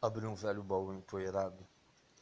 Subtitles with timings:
[0.00, 1.66] Abriu um velho baú empoeirado,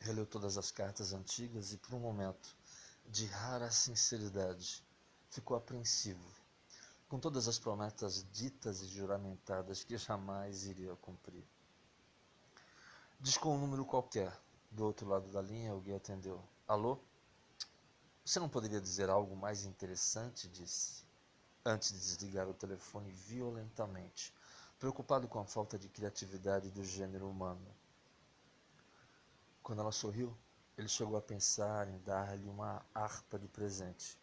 [0.01, 2.57] releu todas as cartas antigas e, por um momento,
[3.05, 4.83] de rara sinceridade,
[5.29, 6.27] ficou apreensivo,
[7.07, 11.45] com todas as promessas ditas e juramentadas que jamais iria cumprir.
[13.21, 14.35] Discou um número qualquer.
[14.71, 16.43] Do outro lado da linha, alguém atendeu.
[16.67, 16.99] Alô?
[18.25, 20.49] Você não poderia dizer algo mais interessante?
[20.49, 21.05] Disse,
[21.63, 24.33] antes de desligar o telefone violentamente
[24.79, 27.67] preocupado com a falta de criatividade do gênero humano.
[29.63, 30.37] Quando ela sorriu,
[30.77, 34.19] ele chegou a pensar em dar-lhe uma harpa de presente,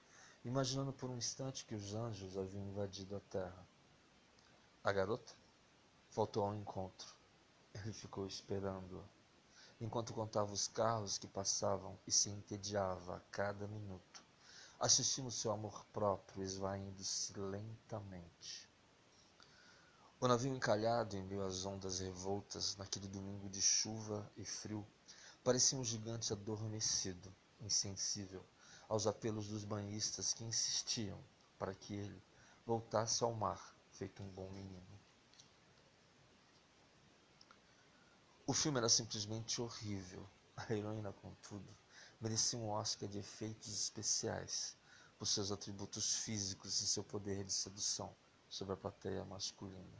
[0.45, 3.67] imaginando por um instante que os anjos haviam invadido a terra.
[4.83, 5.33] A garota
[6.11, 7.15] voltou ao encontro.
[7.73, 9.03] Ele ficou esperando,
[9.81, 14.23] enquanto contava os carros que passavam e se entediava a cada minuto,
[14.79, 18.72] assistindo seu amor próprio esvaindo-se lentamente.
[20.23, 24.87] O navio encalhado em meio às ondas revoltas, naquele domingo de chuva e frio,
[25.43, 28.41] parecia um gigante adormecido, insensível
[28.87, 31.19] aos apelos dos banhistas que insistiam
[31.59, 32.23] para que ele
[32.65, 34.97] voltasse ao mar, feito um bom menino.
[38.47, 40.25] O filme era simplesmente horrível.
[40.55, 41.67] A heroína, contudo,
[42.21, 44.77] merecia um Oscar de efeitos especiais
[45.19, 48.15] por seus atributos físicos e seu poder de sedução
[48.53, 49.97] sobre a plateia masculina.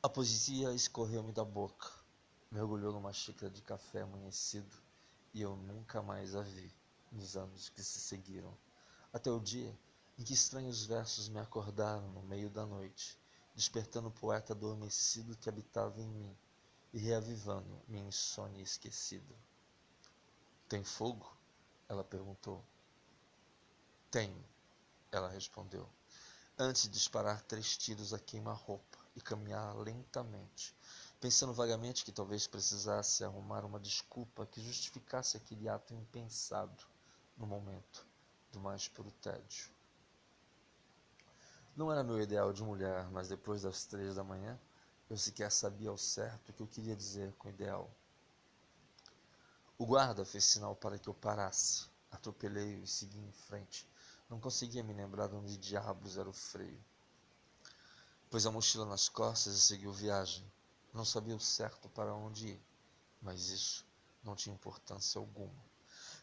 [0.00, 1.90] A poesia escorreu-me da boca,
[2.48, 4.72] mergulhou numa xícara de café amanhecido
[5.34, 6.72] e eu nunca mais a vi
[7.10, 8.56] nos anos que se seguiram,
[9.12, 9.76] até o dia
[10.16, 13.18] em que estranhos versos me acordaram no meio da noite,
[13.52, 16.38] despertando o poeta adormecido que habitava em mim
[16.92, 19.34] e reavivando minha insônia esquecida.
[20.68, 21.36] Tem fogo?
[21.88, 22.64] Ela perguntou.
[24.08, 24.44] Tenho,
[25.10, 25.88] ela respondeu,
[26.62, 30.74] antes de disparar três tiros a queima-roupa e caminhar lentamente,
[31.20, 36.84] pensando vagamente que talvez precisasse arrumar uma desculpa que justificasse aquele ato impensado
[37.36, 38.06] no momento
[38.52, 39.70] do mais puro tédio.
[41.74, 44.58] Não era meu ideal de mulher, mas depois das três da manhã,
[45.08, 47.90] eu sequer sabia ao certo o que eu queria dizer com ideal.
[49.78, 51.86] O guarda fez sinal para que eu parasse.
[52.10, 53.86] Atropelei-o e segui em frente.
[54.32, 56.82] Não conseguia me lembrar de onde diabos era o freio.
[58.30, 60.42] Pôs a mochila nas costas e seguiu viagem.
[60.90, 62.60] Não sabia o certo para onde ir,
[63.20, 63.84] mas isso
[64.24, 65.62] não tinha importância alguma.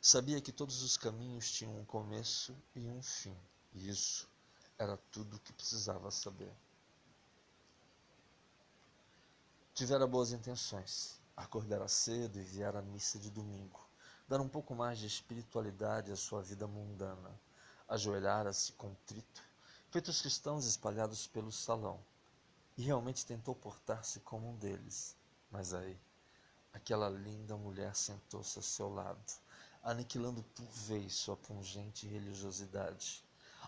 [0.01, 3.37] Sabia que todos os caminhos tinham um começo e um fim,
[3.73, 4.27] e isso
[4.75, 6.51] era tudo o que precisava saber.
[9.75, 13.87] Tivera boas intenções, acordara cedo e viera à missa de domingo,
[14.27, 17.39] dar um pouco mais de espiritualidade à sua vida mundana,
[17.89, 19.49] ajoelhara-se contrito
[19.91, 21.99] feito os cristãos espalhados pelo salão,
[22.77, 25.17] e realmente tentou portar-se como um deles.
[25.49, 25.99] Mas aí,
[26.71, 29.19] aquela linda mulher sentou-se ao seu lado,
[29.83, 33.23] aniquilando por vez sua pungente religiosidade.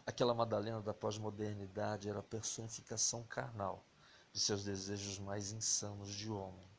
[0.05, 3.83] Aquela Madalena da pós-modernidade era a personificação carnal
[4.31, 6.69] de seus desejos mais insanos de homem.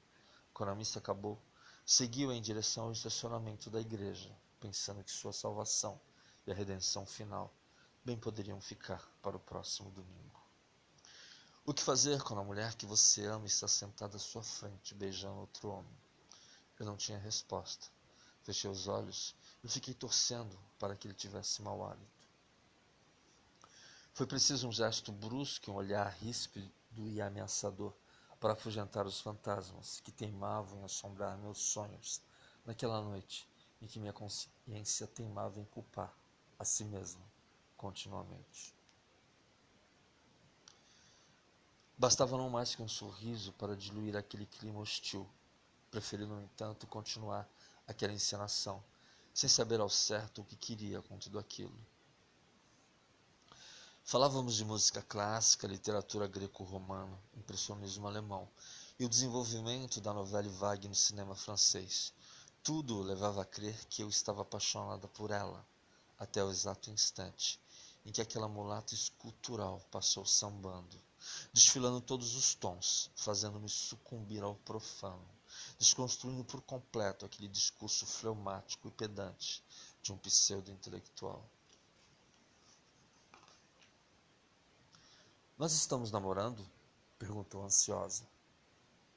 [0.54, 1.36] Quando a missa acabou,
[1.84, 4.30] seguiu em direção ao estacionamento da igreja,
[4.60, 6.00] pensando que sua salvação
[6.46, 7.54] e a redenção final
[8.04, 10.40] bem poderiam ficar para o próximo domingo.
[11.64, 15.38] O que fazer quando a mulher que você ama está sentada à sua frente, beijando
[15.38, 15.96] outro homem?
[16.78, 17.86] Eu não tinha resposta.
[18.42, 22.28] Fechei os olhos e fiquei torcendo para que ele tivesse mau hálito.
[24.12, 27.94] Foi preciso um gesto brusco, um olhar ríspido e ameaçador
[28.40, 32.20] para afugentar os fantasmas que teimavam em assombrar meus sonhos
[32.66, 33.48] naquela noite
[33.80, 36.12] em que minha consciência teimava em culpar
[36.62, 37.20] a si mesma
[37.76, 38.72] continuamente.
[41.98, 45.28] Bastava não mais que um sorriso para diluir aquele clima hostil.
[45.90, 47.48] Preferi, no entanto, continuar
[47.86, 48.82] aquela encenação,
[49.34, 51.76] sem saber ao certo o que queria com tudo aquilo.
[54.04, 58.48] Falávamos de música clássica, literatura greco-romana, impressionismo alemão
[59.00, 62.12] e o desenvolvimento da novela vague no cinema francês.
[62.62, 65.66] Tudo levava a crer que eu estava apaixonada por ela,
[66.22, 67.60] até o exato instante
[68.06, 70.96] em que aquela mulata escultural passou sambando,
[71.52, 75.28] desfilando todos os tons, fazendo-me sucumbir ao profano,
[75.80, 79.64] desconstruindo por completo aquele discurso fleumático e pedante
[80.00, 81.44] de um pseudo-intelectual.
[85.58, 86.64] Nós estamos namorando?
[87.18, 88.28] perguntou ansiosa.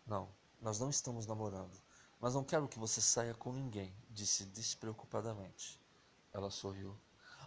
[0.08, 0.28] Não,
[0.60, 1.80] nós não estamos namorando,
[2.20, 5.85] mas não quero que você saia com ninguém, disse despreocupadamente.
[6.36, 6.94] Ela sorriu.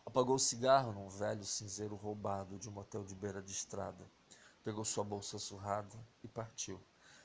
[0.06, 4.02] Apagou o cigarro num velho cinzeiro roubado de um motel de beira de estrada.
[4.64, 5.94] Pegou sua bolsa surrada
[6.24, 6.80] e partiu,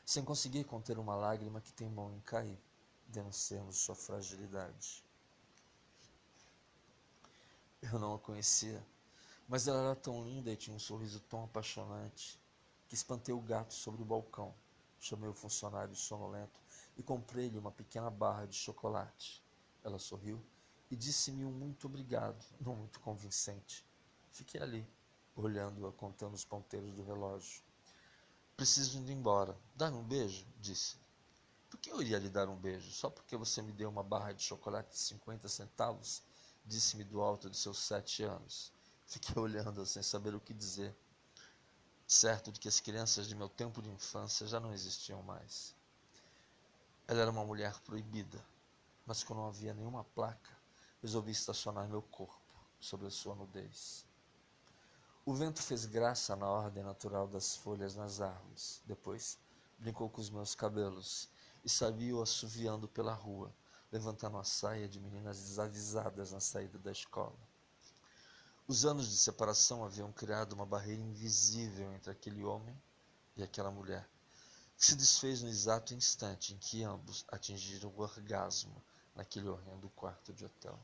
[0.06, 2.60] sem conseguir conter uma lágrima que teimou em cair,
[3.08, 5.06] denunciando sua fragilidade.
[7.82, 8.86] Eu não a conhecia,
[9.48, 12.38] mas ela era tão linda e tinha um sorriso tão apaixonante
[12.90, 14.54] que espantei o gato sobre o balcão.
[15.00, 16.60] Chamei o funcionário sonolento
[16.98, 19.42] e comprei-lhe uma pequena barra de chocolate.
[19.82, 20.44] Ela sorriu
[20.94, 23.84] e disse-me um muito obrigado, não muito convincente.
[24.32, 24.88] Fiquei ali,
[25.36, 27.64] olhando-a, contando os ponteiros do relógio.
[28.56, 29.58] Preciso ir embora.
[29.76, 30.46] Dar um beijo?
[30.62, 30.98] Disse.
[31.68, 32.92] Por que eu iria lhe dar um beijo?
[32.92, 36.22] Só porque você me deu uma barra de chocolate de 50 centavos?
[36.64, 38.72] Disse-me do alto de seus sete anos.
[39.08, 40.96] Fiquei olhando sem saber o que dizer,
[42.06, 45.74] certo de que as crianças de meu tempo de infância já não existiam mais.
[47.08, 48.40] Ela era uma mulher proibida,
[49.08, 50.63] mas quando não havia nenhuma placa,
[51.04, 52.42] resolvi estacionar meu corpo
[52.80, 54.06] sobre a sua nudez.
[55.26, 58.82] O vento fez graça na ordem natural das folhas nas árvores.
[58.86, 59.38] Depois,
[59.78, 61.30] brincou com os meus cabelos
[61.62, 63.54] e saiu assoviando pela rua,
[63.92, 67.38] levantando a saia de meninas desavisadas na saída da escola.
[68.66, 72.82] Os anos de separação haviam criado uma barreira invisível entre aquele homem
[73.36, 74.10] e aquela mulher,
[74.78, 78.82] que se desfez no exato instante em que ambos atingiram o orgasmo
[79.14, 80.80] naquele horrendo quarto de hotel.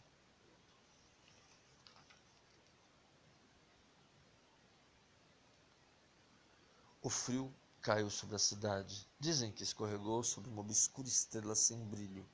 [7.01, 9.07] O frio caiu sobre a cidade.
[9.17, 12.27] Dizem que escorregou sobre uma obscura estrela sem brilho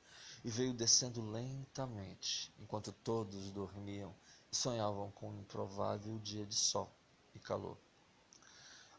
[0.43, 4.11] e veio descendo lentamente, enquanto todos dormiam
[4.51, 6.91] e sonhavam com um improvável dia de sol
[7.35, 7.77] e calor.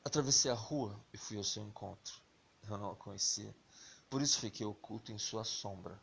[0.04, 2.14] Atravessei a rua e fui ao seu encontro.
[2.68, 3.52] Eu não a conhecia,
[4.08, 6.00] por isso fiquei oculto em sua sombra.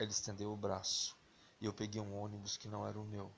[0.00, 1.16] Ele estendeu o braço
[1.60, 3.30] e eu peguei um ônibus que não era o meu,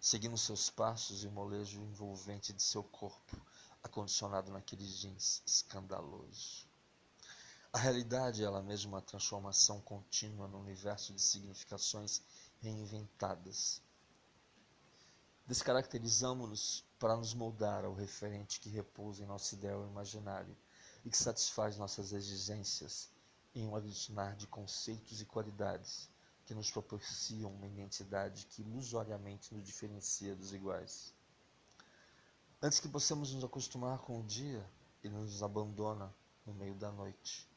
[0.00, 3.36] seguindo seus passos e o molejo envolvente de seu corpo,
[3.82, 6.66] acondicionado naquele jeans escandaloso.
[7.72, 12.22] A realidade é ela mesma uma transformação contínua no universo de significações
[12.60, 13.82] reinventadas.
[15.46, 20.56] Descaracterizamos-nos para nos moldar ao referente que repousa em nosso ideal imaginário
[21.04, 23.10] e que satisfaz nossas exigências
[23.54, 26.08] em um aglutinar de conceitos e qualidades
[26.44, 31.14] que nos proporcionam uma identidade que ilusoriamente nos diferencia dos iguais.
[32.60, 34.68] Antes que possamos nos acostumar com o dia,
[35.04, 36.12] ele nos abandona
[36.44, 37.48] no meio da noite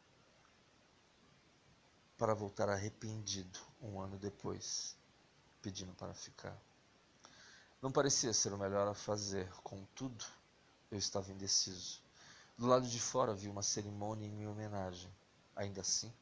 [2.20, 4.96] para voltar arrependido um ano depois,
[5.60, 6.56] pedindo para ficar.
[7.82, 10.24] Não parecia ser o melhor a fazer, contudo,
[10.92, 12.00] eu estava indeciso.
[12.56, 15.12] Do lado de fora vi uma cerimônia em minha homenagem.
[15.56, 16.14] Ainda assim,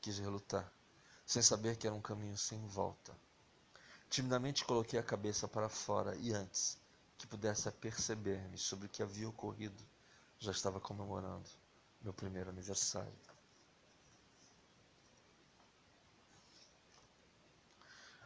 [0.00, 0.72] quis relutar,
[1.26, 3.14] sem saber que era um caminho sem volta.
[4.08, 6.80] Timidamente coloquei a cabeça para fora e antes
[7.22, 9.80] que pudesse aperceber-me sobre o que havia ocorrido,
[10.40, 11.48] já estava comemorando
[12.02, 13.14] meu primeiro aniversário.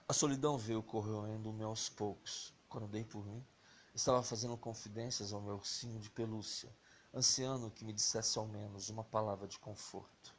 [0.08, 2.54] A solidão veio corroendo-me aos poucos.
[2.70, 3.44] Quando dei por mim,
[3.94, 6.74] estava fazendo confidências ao meu ursinho de pelúcia,
[7.12, 10.34] ansiando que me dissesse ao menos uma palavra de conforto.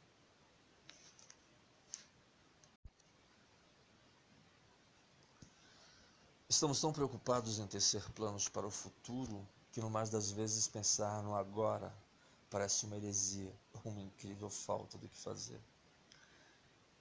[6.50, 11.22] Estamos tão preocupados em tecer planos para o futuro que, no mais das vezes, pensar
[11.22, 11.94] no agora
[12.48, 13.54] parece uma heresia,
[13.84, 15.60] uma incrível falta do que fazer.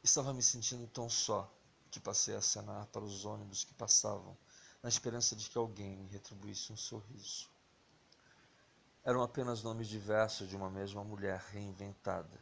[0.04, 1.50] Estava me sentindo tão só
[1.90, 4.38] que passei a acenar para os ônibus que passavam,
[4.84, 7.50] na esperança de que alguém me retribuísse um sorriso.
[9.02, 12.38] Eram apenas nomes diversos de uma mesma mulher reinventada.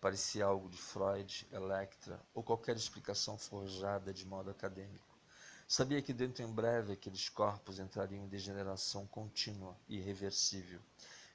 [0.00, 5.11] Parecia algo de Freud, Electra ou qualquer explicação forjada de modo acadêmico.
[5.66, 10.80] Sabia que dentro em breve aqueles corpos entrariam em degeneração contínua e irreversível,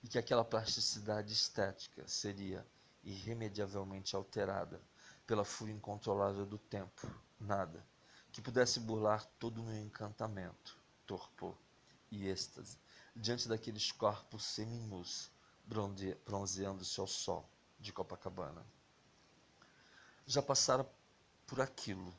[0.04, 2.66] e que aquela plasticidade estética seria
[3.04, 4.82] irremediavelmente alterada
[5.26, 7.08] pela fúria incontrolável do tempo
[7.40, 7.86] nada
[8.32, 11.58] que pudesse burlar todo o meu encantamento, torpor
[12.12, 12.78] e êxtase
[13.16, 15.32] diante daqueles corpos seminus
[16.26, 18.66] bronzeando-se ao sol de Copacabana.
[20.26, 20.88] Já passara
[21.46, 22.14] por aquilo,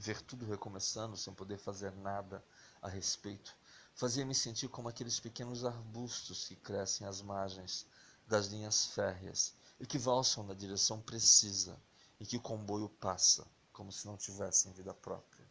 [0.00, 2.42] ver tudo recomeçando sem poder fazer nada
[2.80, 3.54] a respeito,
[3.94, 7.86] fazia-me sentir como aqueles pequenos arbustos que crescem às margens
[8.26, 11.78] das linhas férreas e que valsam na direção precisa
[12.18, 15.44] e que o comboio passa como se não tivessem vida própria.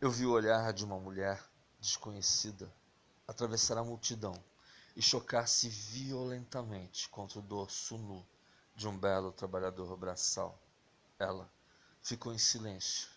[0.00, 1.44] Eu vi o olhar de uma mulher
[1.80, 2.72] desconhecida
[3.26, 4.34] atravessar a multidão
[4.94, 8.24] e chocar-se violentamente contra o dorso nu
[8.76, 10.56] de um belo trabalhador braçal.
[11.18, 11.50] Ela
[12.04, 13.08] ficou em silêncio,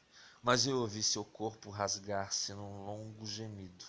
[0.41, 3.84] mas eu ouvi seu corpo rasgar-se num longo gemido,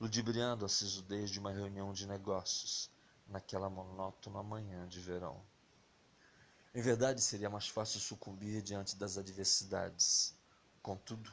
[0.00, 2.90] ludibriando a sisudez de uma reunião de negócios,
[3.28, 5.40] naquela monótona manhã de verão.
[6.74, 10.34] Em verdade, seria mais fácil sucumbir diante das adversidades.
[10.82, 11.32] Contudo,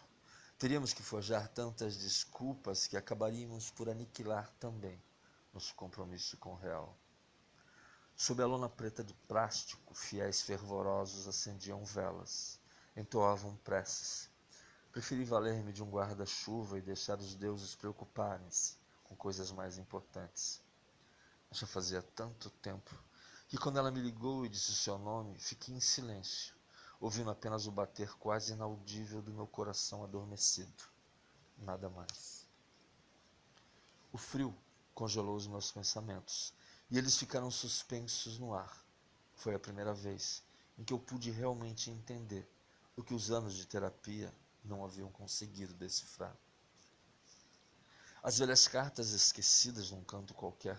[0.59, 5.01] teríamos que forjar tantas desculpas que acabaríamos por aniquilar também
[5.51, 6.95] nosso compromisso com o real.
[8.15, 12.58] Sob a lona preta de plástico, fiéis fervorosos acendiam velas,
[12.99, 14.29] entoavam preces.
[14.91, 18.75] Preferi valer-me de um guarda-chuva e deixar os deuses preocuparem-se
[19.05, 20.61] com coisas mais importantes.
[21.51, 22.93] Já fazia tanto tempo
[23.47, 26.53] que quando ela me ligou e disse o seu nome, fiquei em silêncio,
[26.99, 30.83] ouvindo apenas o bater quase inaudível do meu coração adormecido.
[31.57, 32.45] Nada mais.
[34.11, 34.53] O frio
[34.93, 36.53] congelou os meus pensamentos
[36.91, 38.83] e eles ficaram suspensos no ar.
[39.35, 40.43] Foi a primeira vez
[40.77, 42.47] em que eu pude realmente entender
[42.99, 44.29] o que os anos de terapia
[44.61, 46.35] não haviam conseguido decifrar.
[48.21, 50.77] As velhas cartas esquecidas num canto qualquer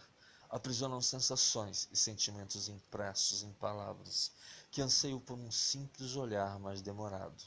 [0.50, 4.32] aprisionam sensações e sentimentos impressos em palavras
[4.70, 7.42] que anseiam por um simples olhar mais demorado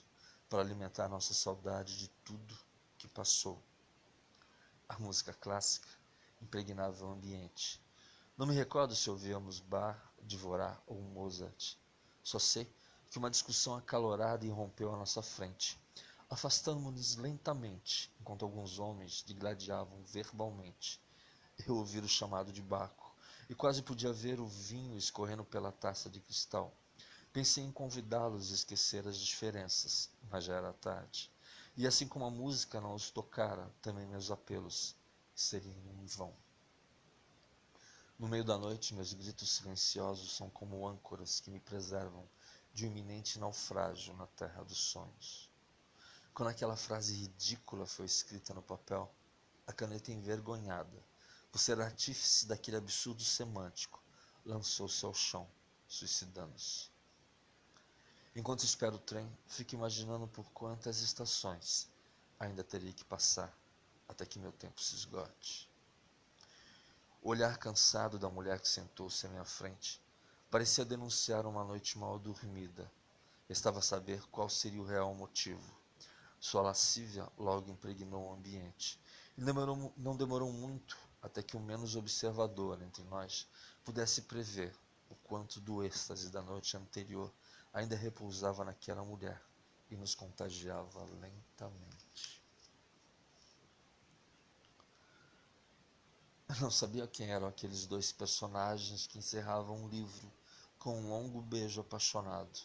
[0.50, 2.58] para alimentar nossa saudade de tudo
[2.98, 3.62] que passou.
[4.90, 5.90] A música clássica
[6.42, 7.80] impregnava o ambiente.
[8.36, 11.78] Não me recordo se ouvíamos Bar, Dvorak ou Mozart.
[12.24, 12.74] Só sei
[13.14, 15.80] que uma discussão acalorada irrompeu à nossa frente.
[16.32, 21.00] Afastamos-nos lentamente, enquanto alguns homens digladiavam verbalmente
[21.68, 23.16] eu ouvi o chamado de Baco
[23.48, 26.76] e quase podia ver o vinho escorrendo pela taça de cristal.
[27.32, 31.32] Pensei em convidá-los a esquecer as diferenças, mas já era tarde.
[31.78, 34.96] E assim como a música não os tocara, também meus apelos
[35.36, 36.34] seriam em vão.
[38.18, 42.28] No meio da noite, meus gritos silenciosos são como âncoras que me preservam
[42.74, 45.50] de um iminente naufrágio na terra dos sonhos.
[46.34, 49.14] Quando aquela frase ridícula foi escrita no papel,
[49.68, 51.04] a caneta envergonhada
[51.52, 54.02] por ser artífice daquele absurdo semântico,
[54.44, 55.48] lançou-se ao chão,
[55.88, 56.90] suicidando-se.
[58.36, 61.88] Enquanto espero o trem, fico imaginando por quantas estações
[62.40, 63.56] ainda teria que passar
[64.08, 65.70] até que meu tempo se esgote.
[67.22, 70.03] O olhar cansado da mulher que sentou-se à minha frente
[70.54, 72.88] parecia denunciar uma noite mal dormida.
[73.50, 75.76] Estava a saber qual seria o real motivo.
[76.40, 79.00] Sua lascívia logo impregnou o ambiente.
[79.36, 83.48] E demorou, não demorou muito até que o menos observador entre nós
[83.84, 84.72] pudesse prever
[85.10, 87.34] o quanto do êxtase da noite anterior
[87.74, 89.42] ainda repousava naquela mulher
[89.90, 92.44] e nos contagiava lentamente.
[96.48, 100.32] Eu não sabia quem eram aqueles dois personagens que encerravam um livro
[100.84, 102.60] com um longo beijo apaixonado.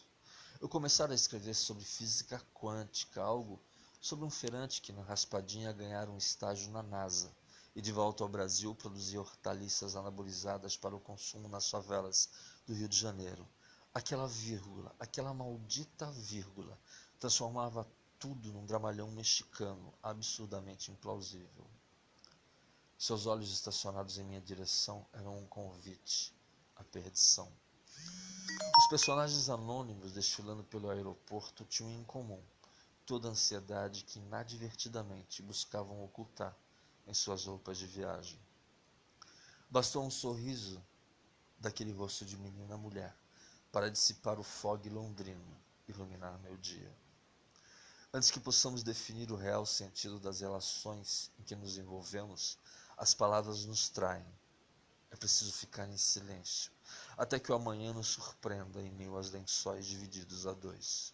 [0.59, 3.57] Eu começara a escrever sobre física quântica, algo
[4.01, 7.33] sobre um feirante que na raspadinha ganhara um estágio na NASA
[7.73, 12.29] e de volta ao Brasil produzia hortaliças anabolizadas para o consumo nas favelas
[12.67, 13.47] do Rio de Janeiro.
[13.93, 16.77] Aquela vírgula, aquela maldita vírgula,
[17.21, 17.87] transformava
[18.19, 21.65] tudo num dramalhão mexicano absurdamente implausível.
[22.97, 26.35] Seus olhos estacionados em minha direção eram um convite
[26.75, 27.49] à perdição.
[28.77, 32.41] Os personagens anônimos desfilando pelo aeroporto tinham em comum
[33.05, 36.55] toda a ansiedade que inadvertidamente buscavam ocultar
[37.07, 38.39] em suas roupas de viagem.
[39.69, 40.83] Bastou um sorriso
[41.59, 43.15] daquele rosto de menina mulher
[43.71, 46.91] para dissipar o fog londrino, iluminar meu dia.
[48.11, 52.57] Antes que possamos definir o real sentido das relações em que nos envolvemos,
[52.97, 54.25] as palavras nos traem.
[55.11, 56.71] É preciso ficar em silêncio,
[57.17, 61.13] até que o amanhã nos surpreenda em meio aos lençóis divididos a dois.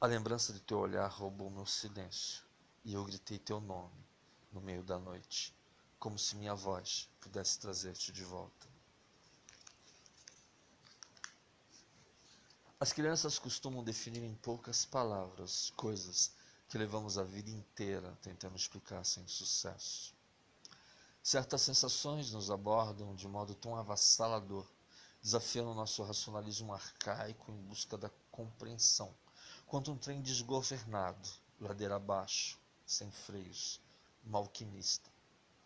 [0.00, 2.44] A lembrança de teu olhar roubou meu silêncio,
[2.84, 4.06] e eu gritei teu nome
[4.52, 5.54] no meio da noite,
[5.98, 8.66] como se minha voz pudesse trazer-te de volta.
[12.78, 16.32] As crianças costumam definir em poucas palavras coisas
[16.68, 20.15] que levamos a vida inteira tentando explicar sem sucesso.
[21.26, 24.64] Certas sensações nos abordam de modo tão avassalador,
[25.20, 29.12] desafiando nosso racionalismo arcaico em busca da compreensão,
[29.66, 31.28] quanto um trem desgovernado,
[31.60, 33.80] ladeira abaixo, sem freios,
[34.24, 35.10] uma alquimista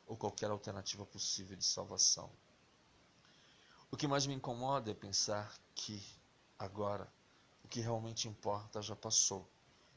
[0.07, 2.31] ou qualquer alternativa possível de salvação.
[3.91, 6.03] O que mais me incomoda é pensar que,
[6.59, 7.07] agora,
[7.63, 9.47] o que realmente importa já passou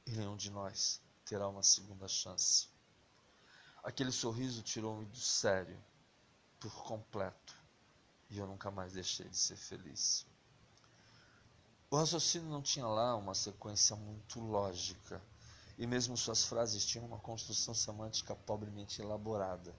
[0.06, 2.73] e nenhum de nós terá uma segunda chance.
[3.84, 5.78] Aquele sorriso tirou-me do sério,
[6.58, 7.54] por completo,
[8.30, 10.26] e eu nunca mais deixei de ser feliz.
[11.92, 15.22] O raciocínio não tinha lá uma sequência muito lógica
[15.78, 19.76] e mesmo suas frases tinham uma construção semântica pobremente elaborada.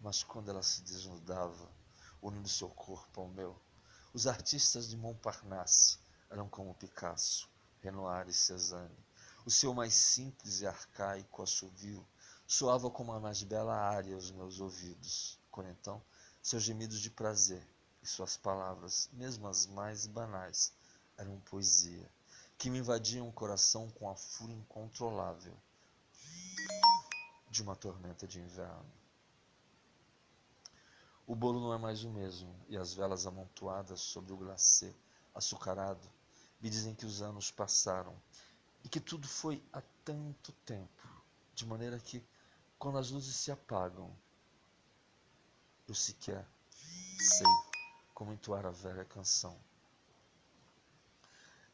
[0.00, 1.68] Mas quando ela se desnudava,
[2.22, 3.60] unindo seu corpo ao meu.
[4.12, 5.98] Os artistas de Montparnasse
[6.30, 7.50] eram como Picasso,
[7.82, 8.96] Renoir e Cézanne.
[9.44, 12.06] O seu mais simples e arcaico assovio
[12.46, 15.38] soava como a mais bela área aos meus ouvidos.
[15.50, 16.02] Quando então,
[16.42, 17.66] seus gemidos de prazer
[18.02, 20.72] e suas palavras, mesmo as mais banais,
[21.16, 22.10] eram poesia,
[22.58, 25.56] que me invadiam o coração com a fúria incontrolável
[27.50, 28.92] de uma tormenta de inverno.
[31.26, 34.94] O bolo não é mais o mesmo, e as velas amontoadas sobre o glacê
[35.34, 36.06] açucarado
[36.60, 38.14] me dizem que os anos passaram
[38.82, 41.08] e que tudo foi há tanto tempo,
[41.54, 42.22] de maneira que,
[42.84, 44.14] quando as luzes se apagam,
[45.88, 46.46] eu sequer
[47.18, 47.46] sei
[48.12, 49.58] como entoar a velha canção.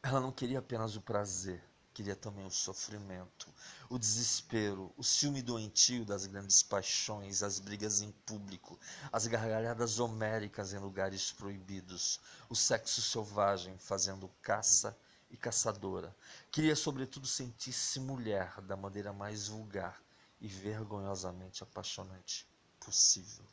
[0.01, 1.61] Ela não queria apenas o prazer,
[1.93, 3.53] queria também o sofrimento,
[3.89, 8.79] o desespero, o ciúme doentio das grandes paixões, as brigas em público,
[9.11, 14.97] as gargalhadas homéricas em lugares proibidos, o sexo selvagem fazendo caça
[15.29, 16.15] e caçadora.
[16.49, 20.01] Queria, sobretudo, sentir-se mulher da maneira mais vulgar
[20.41, 22.47] e vergonhosamente apaixonante
[22.79, 23.45] possível.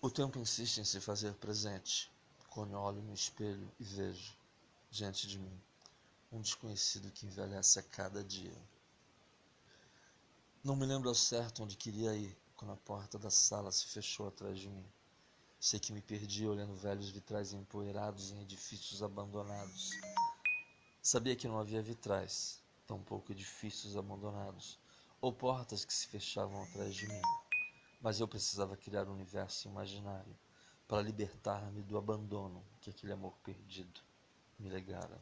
[0.00, 2.10] O tempo insiste em se fazer presente,
[2.50, 4.36] quando olho no espelho e vejo,
[4.90, 5.60] diante de mim,
[6.32, 8.56] um desconhecido que envelhece a cada dia.
[10.62, 14.28] Não me lembro ao certo onde queria ir quando a porta da sala se fechou
[14.28, 14.86] atrás de mim.
[15.60, 19.90] Sei que me perdi olhando velhos vitrais empoeirados em edifícios abandonados.
[21.06, 24.78] Sabia que não havia vitrais, tampouco edifícios abandonados,
[25.20, 27.20] ou portas que se fechavam atrás de mim.
[28.00, 30.34] Mas eu precisava criar um universo imaginário
[30.88, 34.00] para libertar-me do abandono que aquele amor perdido
[34.58, 35.20] me legara.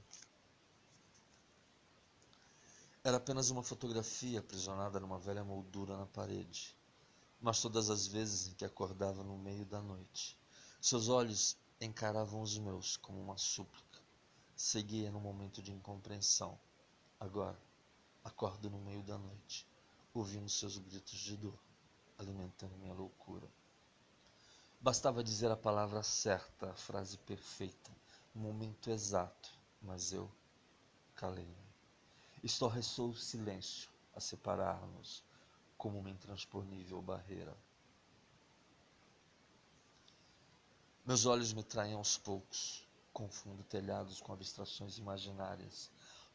[3.02, 6.76] Era apenas uma fotografia aprisionada numa velha moldura na parede,
[7.40, 10.38] mas todas as vezes em que acordava no meio da noite,
[10.80, 13.91] seus olhos encaravam os meus como uma súplica.
[14.56, 16.58] Seguia no momento de incompreensão.
[17.18, 17.58] Agora,
[18.24, 19.66] acordo no meio da noite,
[20.14, 21.58] ouvindo seus gritos de dor
[22.22, 23.46] alimentando minha loucura.
[24.80, 27.90] Bastava dizer a palavra certa, a frase perfeita,
[28.34, 30.30] o momento exato, mas eu
[31.14, 31.72] calei-me.
[32.42, 35.22] Estorressou o silêncio a separar-nos
[35.76, 37.56] como uma intransponível barreira.
[41.04, 45.90] Meus olhos me traem aos poucos, confundo telhados com abstrações imaginárias,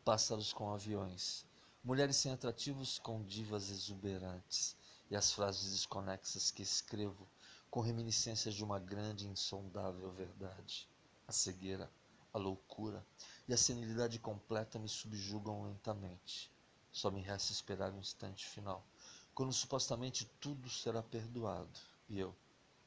[0.05, 1.45] pássaros com aviões,
[1.83, 4.75] mulheres sem atrativos com divas exuberantes,
[5.09, 7.27] e as frases desconexas que escrevo
[7.69, 10.87] com reminiscências de uma grande e insondável verdade.
[11.27, 11.89] A cegueira,
[12.33, 13.05] a loucura
[13.47, 16.51] e a senilidade completa me subjugam lentamente.
[16.91, 18.85] Só me resta esperar o instante final,
[19.33, 22.35] quando supostamente tudo será perdoado e eu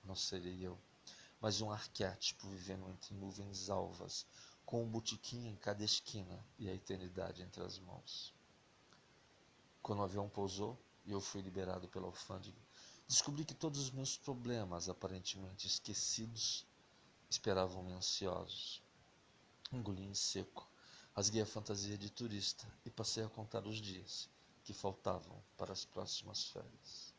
[0.04, 0.78] não serei eu,
[1.40, 4.26] mas um arquétipo vivendo entre nuvens alvas,
[4.66, 8.34] com um botiquim em cada esquina e a eternidade entre as mãos.
[9.82, 12.60] Quando o avião pousou, e eu fui liberado pela alfândega,
[13.08, 16.66] descobri que todos os meus problemas, aparentemente esquecidos,
[17.30, 18.82] esperavam-me ansiosos.
[19.72, 20.68] Engoli em seco,
[21.14, 24.28] rasguei a fantasia de turista e passei a contar os dias
[24.62, 27.14] que faltavam para as próximas férias.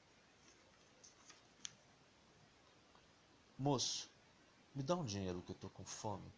[3.58, 4.11] Moço,
[4.74, 6.32] me dá um dinheiro que eu tô com fome.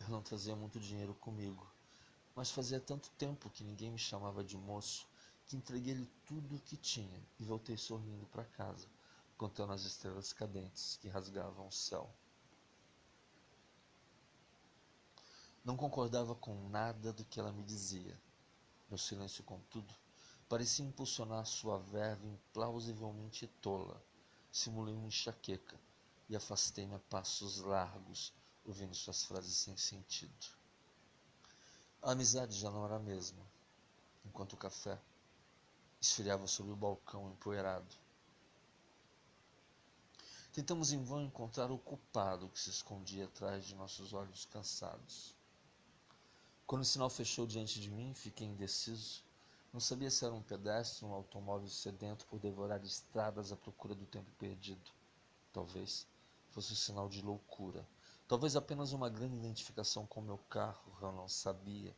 [0.00, 1.64] Eu não trazia muito dinheiro comigo,
[2.34, 5.06] mas fazia tanto tempo que ninguém me chamava de moço
[5.46, 8.88] que entreguei-lhe tudo o que tinha e voltei sorrindo para casa,
[9.36, 12.10] contando as estrelas cadentes que rasgavam o céu.
[15.64, 18.18] Não concordava com nada do que ela me dizia.
[18.88, 19.94] Meu silêncio, contudo,
[20.48, 24.02] parecia impulsionar sua verve implausivelmente tola.
[24.50, 25.78] Simulei uma enxaqueca
[26.28, 28.32] e afastei-me a passos largos,
[28.64, 30.46] ouvindo suas frases sem sentido.
[32.02, 33.42] A amizade já não era a mesma.
[34.24, 35.00] Enquanto o café
[36.00, 37.96] esfriava sobre o balcão empoeirado.
[40.52, 45.34] Tentamos em vão encontrar o culpado que se escondia atrás de nossos olhos cansados.
[46.66, 49.24] Quando o sinal fechou diante de mim, fiquei indeciso.
[49.72, 53.94] Não sabia se era um pedestre ou um automóvel sedento por devorar estradas à procura
[53.94, 54.90] do tempo perdido.
[55.52, 56.06] Talvez
[56.54, 57.84] fosse sinal de loucura.
[58.28, 61.94] Talvez apenas uma grande identificação com meu carro, eu não sabia.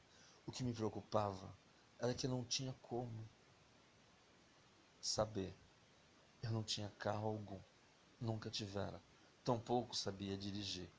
[0.46, 1.54] O que me preocupava
[1.98, 3.28] era que não tinha como
[4.98, 5.54] saber.
[6.42, 7.60] Eu não tinha carro algum,
[8.18, 9.02] nunca tivera,
[9.44, 10.90] tampouco sabia dirigir.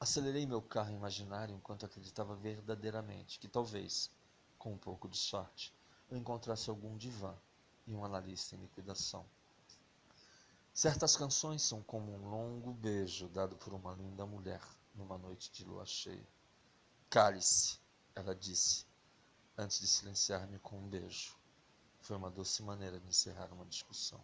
[0.00, 4.10] Acelerei meu carro imaginário enquanto acreditava verdadeiramente que talvez,
[4.58, 5.74] com um pouco de sorte,
[6.10, 7.36] eu encontrasse algum divã
[7.86, 9.26] e um analista em liquidação.
[10.74, 14.60] Certas canções são como um longo beijo dado por uma linda mulher
[14.92, 16.26] numa noite de lua cheia.
[17.08, 17.78] Cale-se,
[18.12, 18.84] ela disse,
[19.56, 21.36] antes de silenciar-me com um beijo.
[22.00, 24.20] Foi uma doce maneira de encerrar uma discussão.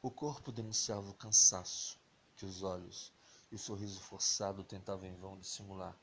[0.00, 1.98] O corpo denunciava o cansaço
[2.36, 3.12] que os olhos
[3.50, 5.98] e o sorriso forçado tentavam em vão dissimular,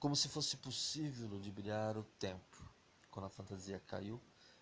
[0.00, 2.66] como se fosse possível ludibriar o tempo.
[3.10, 4.18] Quando a fantasia caiu,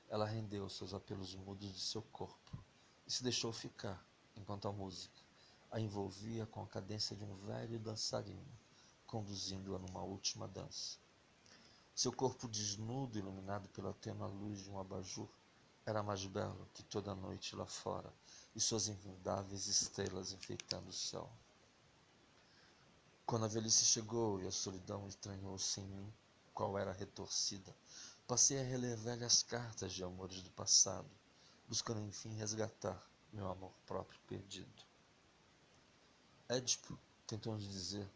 [0.09, 2.59] ela rendeu seus apelos mudos de seu corpo
[3.07, 4.05] e se deixou ficar,
[4.37, 5.25] enquanto a música
[5.75, 8.47] a envolvia com a cadência de um velho dançarino,
[9.09, 10.99] conduzindo-a numa última dança.
[11.93, 15.29] Seu corpo desnudo, iluminado pela tênua luz de um abajur,
[15.85, 18.14] era mais belo que toda a noite lá fora,
[18.55, 21.29] e suas infindáveis estrelas enfeitando o céu.
[23.27, 26.14] Quando a velhice chegou e a solidão estranhou-se em mim,
[26.55, 27.75] qual era retorcida,
[28.27, 31.11] passei a reler velhas cartas de amores do passado,
[31.69, 34.83] buscando enfim resgatar meu amor próprio perdido.
[36.49, 38.11] Édipo tentou nos dizer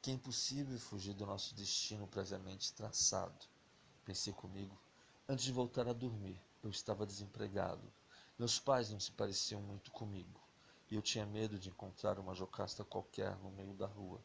[0.00, 3.46] que é impossível fugir do nosso destino previamente traçado.
[4.02, 4.80] Pensei comigo,
[5.28, 7.92] antes de voltar a dormir, eu estava desempregado.
[8.38, 10.40] Meus pais não se pareciam muito comigo,
[10.90, 14.24] e eu tinha medo de encontrar uma jocasta qualquer no meio da rua.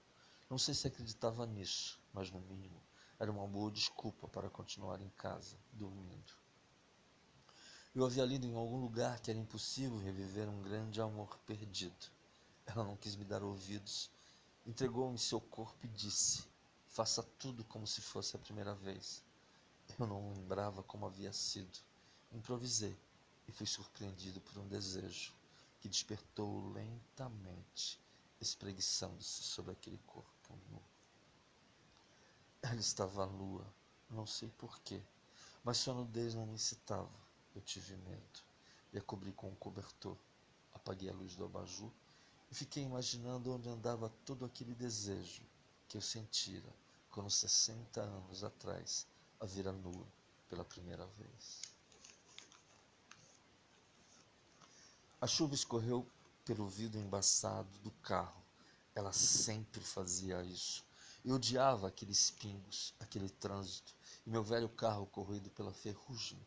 [0.49, 2.81] Não sei se acreditava nisso, mas no mínimo
[3.19, 6.33] era uma boa desculpa para continuar em casa, dormindo.
[7.95, 12.11] Eu havia lido em algum lugar que era impossível reviver um grande amor perdido.
[12.65, 14.09] Ela não quis me dar ouvidos.
[14.65, 16.43] Entregou-me seu corpo e disse:
[16.89, 19.23] Faça tudo como se fosse a primeira vez.
[19.97, 21.79] Eu não lembrava como havia sido.
[22.33, 22.97] Improvisei
[23.47, 25.33] e fui surpreendido por um desejo
[25.79, 27.99] que despertou lentamente,
[28.41, 30.81] espreguiçando-se sobre aquele corpo nu.
[32.67, 33.63] Ela estava nua,
[34.09, 34.99] não sei porquê,
[35.63, 37.11] mas sua nudez não me excitava.
[37.53, 38.39] Eu tive medo
[38.91, 40.17] e a cobri com um cobertor.
[40.73, 41.91] Apaguei a luz do abajur
[42.49, 45.43] e fiquei imaginando onde andava todo aquele desejo
[45.87, 46.67] que eu sentira
[47.11, 49.05] quando sessenta anos atrás
[49.39, 50.07] a vira nua
[50.49, 51.61] pela primeira vez.
[55.21, 56.09] A chuva escorreu
[56.43, 58.43] pelo vidro embaçado do carro.
[58.95, 60.84] Ela sempre fazia isso.
[61.27, 63.95] Eu odiava aqueles pingos, aquele trânsito,
[64.27, 66.37] e meu velho carro corroído pela ferrugem.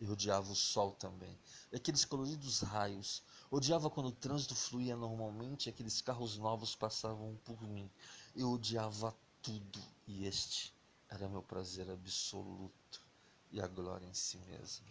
[0.00, 1.38] Eu odiava o sol também,
[1.70, 3.22] e aqueles coloridos raios.
[3.48, 7.88] Odiava quando o trânsito fluía normalmente e aqueles carros novos passavam por mim.
[8.34, 10.74] Eu odiava tudo, e este
[11.08, 13.00] era meu prazer absoluto
[13.52, 14.84] e a glória em si mesmo.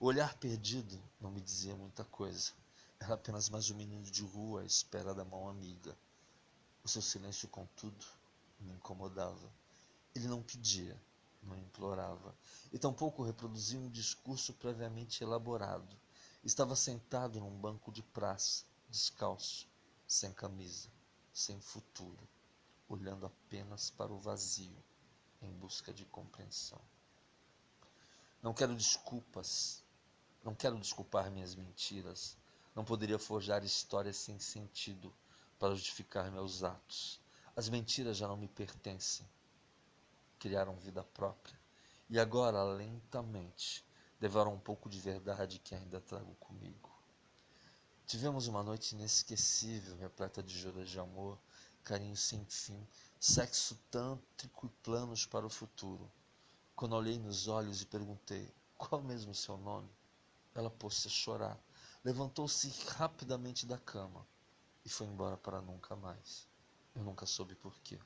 [0.00, 2.52] O olhar perdido não me dizia muita coisa.
[2.98, 5.94] Era apenas mais um menino de rua à espera da mão amiga.
[6.82, 8.06] O seu silêncio, contudo,
[8.62, 9.52] me incomodava.
[10.14, 11.00] Ele não pedia,
[11.42, 12.34] não implorava,
[12.72, 15.96] e tampouco reproduzia um discurso previamente elaborado.
[16.44, 19.68] Estava sentado num banco de praça, descalço,
[20.06, 20.88] sem camisa,
[21.32, 22.28] sem futuro,
[22.88, 24.76] olhando apenas para o vazio,
[25.40, 26.80] em busca de compreensão.
[28.42, 29.82] Não quero desculpas,
[30.44, 32.36] não quero desculpar minhas mentiras,
[32.74, 35.14] não poderia forjar histórias sem sentido
[35.58, 37.21] para justificar meus atos.
[37.54, 39.28] As mentiras já não me pertencem.
[40.38, 41.58] Criaram vida própria.
[42.08, 43.84] E agora, lentamente,
[44.18, 46.90] devoram um pouco de verdade que ainda trago comigo.
[48.06, 51.38] Tivemos uma noite inesquecível, repleta de juras de amor,
[51.84, 52.86] carinho sem fim,
[53.20, 56.10] sexo tântrico e planos para o futuro.
[56.74, 59.90] Quando olhei nos olhos e perguntei: qual mesmo o seu nome?
[60.54, 61.58] Ela pôs-se a chorar,
[62.02, 64.26] levantou-se rapidamente da cama
[64.84, 66.50] e foi embora para nunca mais.
[66.94, 67.98] Eu nunca soube porquê.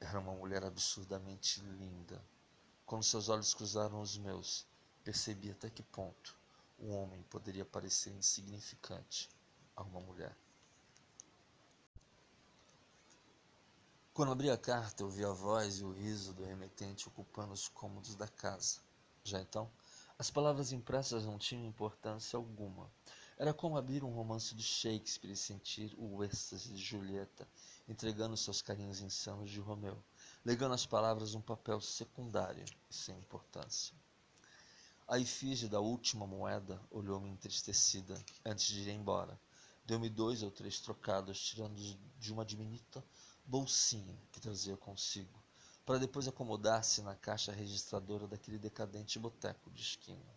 [0.00, 2.22] Era uma mulher absurdamente linda.
[2.86, 4.66] Quando seus olhos cruzaram os meus,
[5.02, 6.36] percebi até que ponto
[6.78, 9.28] um homem poderia parecer insignificante
[9.76, 10.36] a uma mulher.
[14.12, 18.14] Quando abri a carta, ouvi a voz e o riso do remetente ocupando os cômodos
[18.14, 18.80] da casa.
[19.24, 19.70] Já então,
[20.18, 22.88] as palavras impressas não tinham importância alguma.
[23.36, 27.48] Era como abrir um romance de Shakespeare e sentir o êxtase de Julieta
[27.88, 30.02] entregando seus carinhos insanos de Romeu,
[30.44, 33.94] legando às palavras um papel secundário e sem importância.
[35.06, 39.38] A efígie da última moeda olhou-me entristecida antes de ir embora.
[39.84, 41.74] Deu-me dois ou três trocados, tirando
[42.18, 43.04] de uma diminuta
[43.44, 45.42] bolsinha que trazia consigo,
[45.84, 50.33] para depois acomodar-se na caixa registradora daquele decadente boteco de esquina.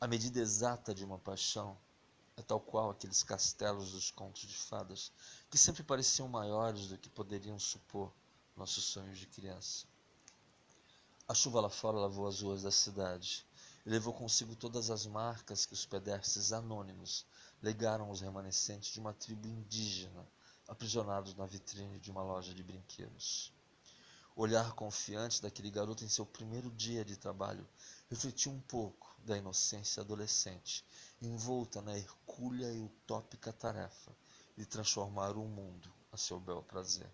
[0.00, 1.76] A medida exata de uma paixão
[2.36, 5.10] é tal qual aqueles castelos dos contos de fadas,
[5.50, 8.12] que sempre pareciam maiores do que poderiam supor
[8.56, 9.88] nossos sonhos de criança.
[11.26, 13.44] A chuva lá fora lavou as ruas da cidade.
[13.84, 17.26] e levou consigo todas as marcas que os pedestres anônimos
[17.60, 20.24] legaram aos remanescentes de uma tribo indígena
[20.68, 23.52] aprisionados na vitrine de uma loja de brinquedos.
[24.36, 27.66] O olhar confiante daquele garoto em seu primeiro dia de trabalho
[28.10, 30.84] refletiu um pouco da inocência adolescente,
[31.20, 34.16] envolta na hercúlea e utópica tarefa
[34.56, 37.10] de transformar o mundo a seu bel prazer.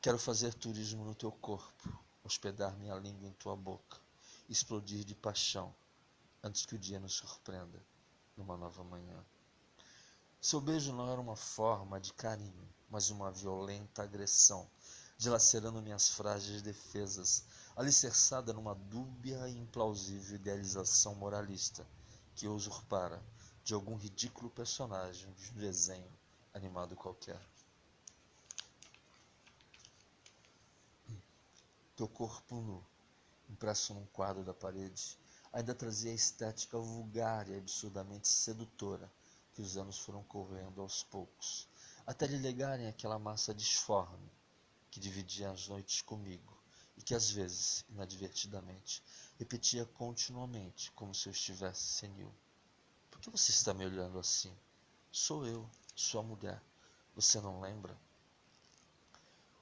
[0.00, 3.98] Quero fazer turismo no teu corpo, hospedar minha língua em tua boca,
[4.48, 5.74] explodir de paixão
[6.42, 7.84] antes que o dia nos surpreenda
[8.36, 9.24] numa nova manhã.
[10.40, 14.70] Seu beijo não era uma forma de carinho, mas uma violenta agressão,
[15.18, 17.44] dilacerando minhas frágeis defesas,
[17.78, 21.86] alicerçada numa dúbia e implausível idealização moralista
[22.34, 23.22] que usurpara
[23.62, 26.10] de algum ridículo personagem de um desenho
[26.52, 27.40] animado qualquer.
[31.94, 32.84] Teu corpo nu,
[33.48, 35.16] impresso num quadro da parede,
[35.52, 39.08] ainda trazia a estética vulgar e absurdamente sedutora
[39.54, 41.68] que os anos foram correndo aos poucos,
[42.04, 44.32] até lhe legarem aquela massa disforme
[44.90, 46.57] que dividia as noites comigo
[46.98, 49.04] e que às vezes, inadvertidamente,
[49.38, 52.34] repetia continuamente como se eu estivesse senil.
[53.08, 54.52] Por que você está me olhando assim?
[55.12, 56.60] Sou eu, sua mulher.
[57.14, 57.96] Você não lembra?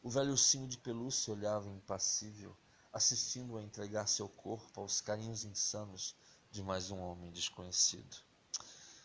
[0.02, 2.56] O velho ursinho de pelúcia olhava impassível,
[2.90, 6.16] assistindo a entregar seu corpo aos carinhos insanos
[6.50, 8.16] de mais um homem desconhecido.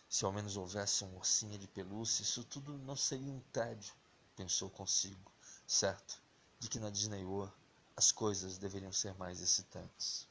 [0.08, 3.94] Se ao menos houvesse um ursinho de pelúcia, isso tudo não seria um tédio,
[4.38, 5.32] pensou consigo,
[5.68, 6.22] certo
[6.60, 7.54] de que na Disney World
[8.02, 10.28] as coisas deveriam ser mais excitantes.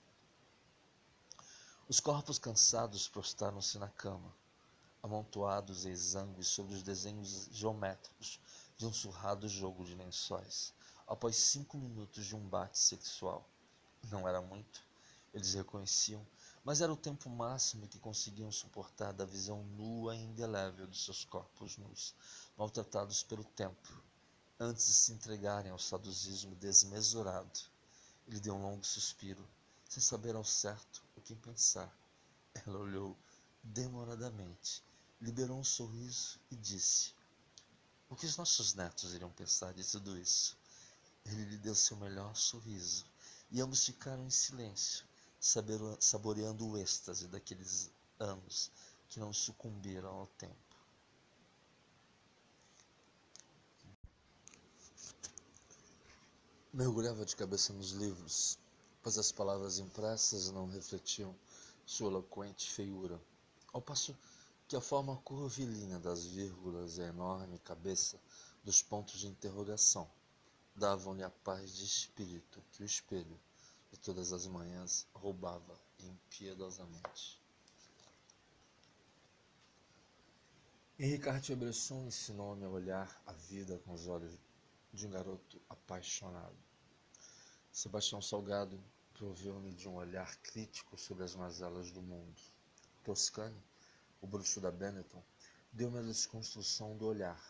[1.88, 4.35] Os corpos cansados prostaram-se na cama,
[5.00, 8.40] amontoados exangues sobre os desenhos geométricos
[8.76, 10.74] de um surrado jogo de lençóis,
[11.06, 13.48] após cinco minutos de um bate sexual.
[14.11, 14.85] Não era muito,
[15.33, 16.26] eles reconheciam,
[16.64, 21.24] mas era o tempo máximo que conseguiam suportar da visão nua e indelével de seus
[21.24, 22.16] corpos nus,
[22.59, 24.02] maltratados pelo tempo,
[24.62, 27.61] antes de se entregarem ao saudosismo desmesurado.
[28.29, 29.49] Ele deu um longo suspiro,
[29.88, 31.90] sem saber ao certo o que pensar.
[32.66, 33.16] Ela olhou
[33.62, 34.85] demoradamente,
[35.18, 37.14] liberou um sorriso e disse:
[38.11, 40.59] O que os nossos netos iriam pensar de tudo isso?
[41.25, 43.07] Ele lhe deu seu melhor sorriso
[43.51, 45.07] e ambos ficaram em silêncio,
[45.99, 48.70] saboreando o êxtase daqueles anos
[49.09, 50.69] que não sucumbiram ao tempo.
[56.72, 58.56] Mergulhava de cabeça nos livros,
[59.02, 61.35] pois as palavras impressas não refletiam
[61.85, 63.20] sua eloquente feiura,
[63.72, 64.16] ao passo
[64.68, 68.20] que a forma curvilínea das vírgulas e a enorme cabeça
[68.62, 70.09] dos pontos de interrogação
[70.76, 73.40] davam-lhe a paz de espírito que o espelho
[73.90, 77.42] de todas as manhãs roubava impiedosamente.
[80.96, 84.38] Henri Cartier-Bresson ensinou-me a olhar a vida com os olhos
[84.92, 86.57] de um garoto apaixonado.
[87.72, 88.83] Sebastião Salgado
[89.14, 92.40] proveu-me de um olhar crítico sobre as mazelas do mundo.
[93.05, 93.62] Toscane,
[94.20, 95.22] o bruxo da Benetton,
[95.72, 97.40] deu-me a desconstrução do olhar.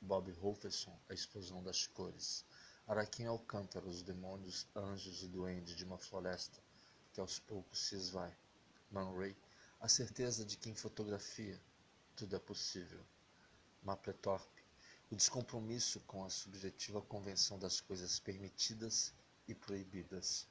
[0.00, 2.44] Bob Rolferson, a explosão das cores.
[2.86, 6.62] Araquém Alcântara, os demônios, anjos e duendes de uma floresta
[7.12, 8.36] que aos poucos se esvai.
[8.90, 9.34] Man Ray,
[9.80, 11.58] a certeza de que em fotografia
[12.14, 13.00] tudo é possível.
[13.82, 14.53] Mapletorp,
[15.14, 19.14] o descompromisso com a subjetiva convenção das coisas permitidas
[19.46, 20.44] e proibidas.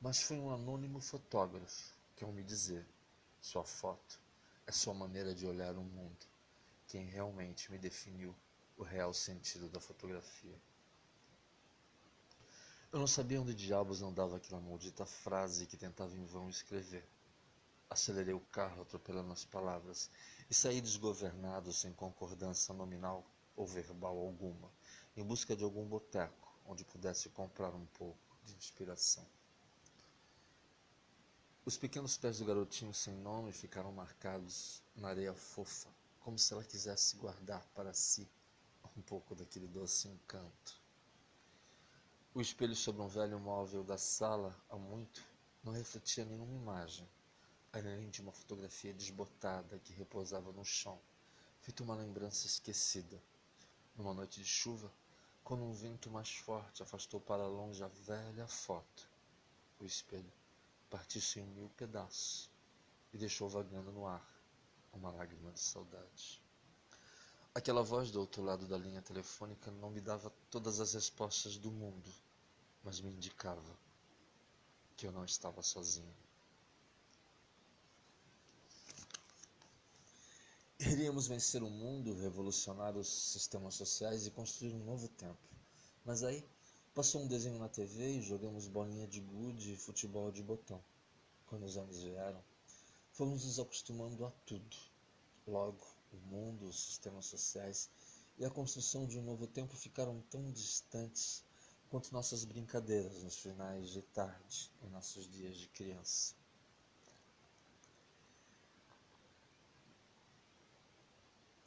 [0.00, 2.86] Mas foi um anônimo fotógrafo que, ao me dizer,
[3.40, 4.20] sua foto
[4.64, 6.24] é sua maneira de olhar o mundo,
[6.86, 8.32] quem realmente me definiu
[8.76, 10.56] o real sentido da fotografia.
[12.92, 17.04] Eu não sabia onde diabos andava aquela maldita frase que tentava em vão escrever.
[17.90, 20.08] Acelerei o carro atropelando as palavras
[20.48, 24.70] e saí desgovernado sem concordância nominal ou verbal alguma,
[25.16, 29.26] em busca de algum boteco onde pudesse comprar um pouco de inspiração.
[31.64, 35.88] Os pequenos pés do garotinho sem nome ficaram marcados na areia fofa,
[36.20, 38.28] como se ela quisesse guardar para si
[38.96, 40.80] um pouco daquele doce encanto.
[42.34, 45.24] O espelho sobre um velho móvel da sala, há muito,
[45.64, 47.08] não refletia nenhuma imagem,
[47.72, 51.00] além de uma fotografia desbotada que repousava no chão,
[51.60, 53.20] feita uma lembrança esquecida.
[53.96, 54.92] Numa noite de chuva,
[55.42, 59.08] quando um vento mais forte afastou para longe a velha foto,
[59.80, 60.32] o espelho
[60.90, 62.50] partiu-se em mil pedaços
[63.12, 64.24] e deixou vagando no ar
[64.92, 66.40] uma lágrima de saudade.
[67.54, 71.70] Aquela voz do outro lado da linha telefônica não me dava todas as respostas do
[71.70, 72.12] mundo
[72.86, 73.76] mas me indicava
[74.96, 76.25] que eu não estava sozinho.
[80.78, 85.38] Iríamos vencer o mundo, revolucionar os sistemas sociais e construir um novo tempo.
[86.04, 86.46] Mas aí
[86.94, 90.84] passou um desenho na TV e jogamos bolinha de gude e futebol de botão.
[91.46, 92.44] Quando os anos vieram,
[93.10, 94.76] fomos nos acostumando a tudo.
[95.46, 97.88] Logo, o mundo, os sistemas sociais
[98.36, 101.42] e a construção de um novo tempo ficaram tão distantes
[101.88, 106.34] quanto nossas brincadeiras nos finais de tarde em nossos dias de criança.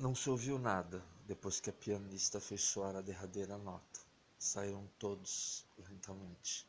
[0.01, 3.99] Não se ouviu nada depois que a pianista fez soar a derradeira nota.
[4.39, 6.65] Saíram todos lentamente,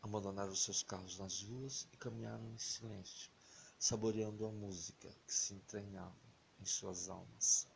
[0.00, 3.30] abandonaram seus carros nas ruas e caminharam em silêncio,
[3.78, 6.16] saboreando a música que se entranhava
[6.58, 7.66] em suas almas.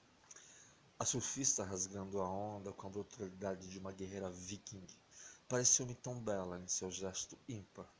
[0.98, 4.86] A surfista rasgando a onda com a brutalidade de uma guerreira viking
[5.46, 7.92] pareceu-me tão bela em seu gesto ímpar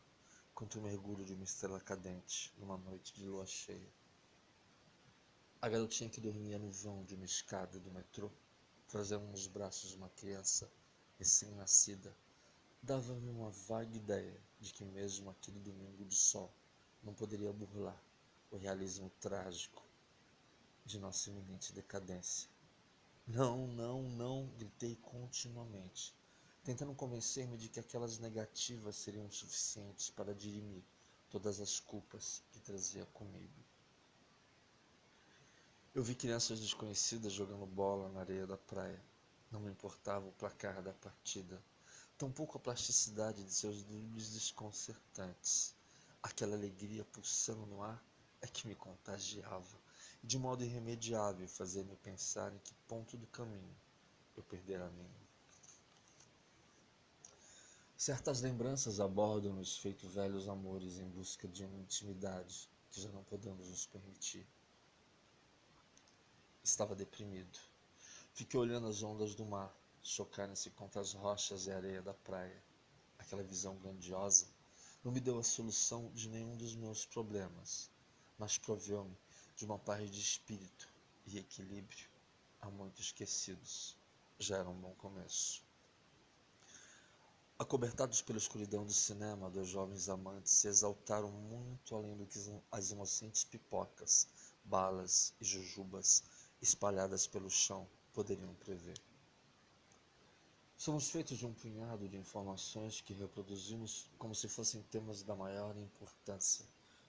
[0.55, 3.93] quanto o mergulho de uma estrela cadente numa noite de lua cheia.
[5.65, 8.31] A garotinha que dormia no vão de uma escada do metrô,
[8.87, 10.71] trazendo nos braços uma criança
[11.19, 12.15] recém-nascida,
[12.83, 16.53] dava-me uma vaga ideia de que mesmo aquele domingo de sol
[17.03, 17.99] não poderia burlar
[18.51, 19.83] o realismo trágico
[20.85, 22.47] de nossa iminente decadência.
[23.27, 26.15] Não, não, não, gritei continuamente,
[26.63, 30.85] tentando convencer-me de que aquelas negativas seriam suficientes para dirimir
[31.31, 33.64] todas as culpas que trazia comigo.
[35.95, 39.01] Eu vi crianças desconhecidas jogando bola na areia da praia.
[39.49, 41.63] Não me importava o placar da partida,
[42.19, 45.73] tampouco a plasticidade de seus dribles desconcertantes.
[46.21, 48.03] Aquela alegria pulsando no ar
[48.43, 49.79] é que me contagiava,
[50.21, 53.77] e de modo irremediável fazia-me pensar em que ponto do caminho
[54.37, 55.25] eu perdera a minha.
[57.97, 63.69] Certas lembranças abordam-nos feito velhos amores em busca de uma intimidade que já não podemos
[63.69, 64.45] nos permitir.
[66.65, 67.59] Estava deprimido.
[68.33, 69.71] Fiquei olhando as ondas do mar
[70.03, 72.65] chocarem-se contra as rochas e areia da praia.
[73.19, 74.47] Aquela visão grandiosa
[75.05, 77.91] não me deu a solução de nenhum dos meus problemas,
[78.39, 79.15] mas proveu-me
[79.55, 80.89] de uma paz de espírito
[81.27, 82.09] e equilíbrio
[82.63, 83.95] há muito esquecidos.
[84.39, 85.63] Já era um bom começo.
[87.59, 92.39] Acobertados pela escuridão do cinema, dois jovens amantes se exaltaram muito além do que
[92.73, 94.27] as inocentes pipocas,
[94.65, 96.23] balas e jujubas
[96.65, 98.99] espalhadas pelo chão poderiam prever.
[100.79, 105.77] Somos feitos de um punhado de informações que reproduzimos como se fossem temas da maior
[105.77, 106.65] importância,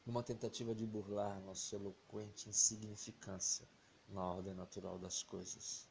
[0.05, 3.65] numa tentativa de burlar nossa eloquente insignificância
[4.09, 5.87] na ordem natural das coisas.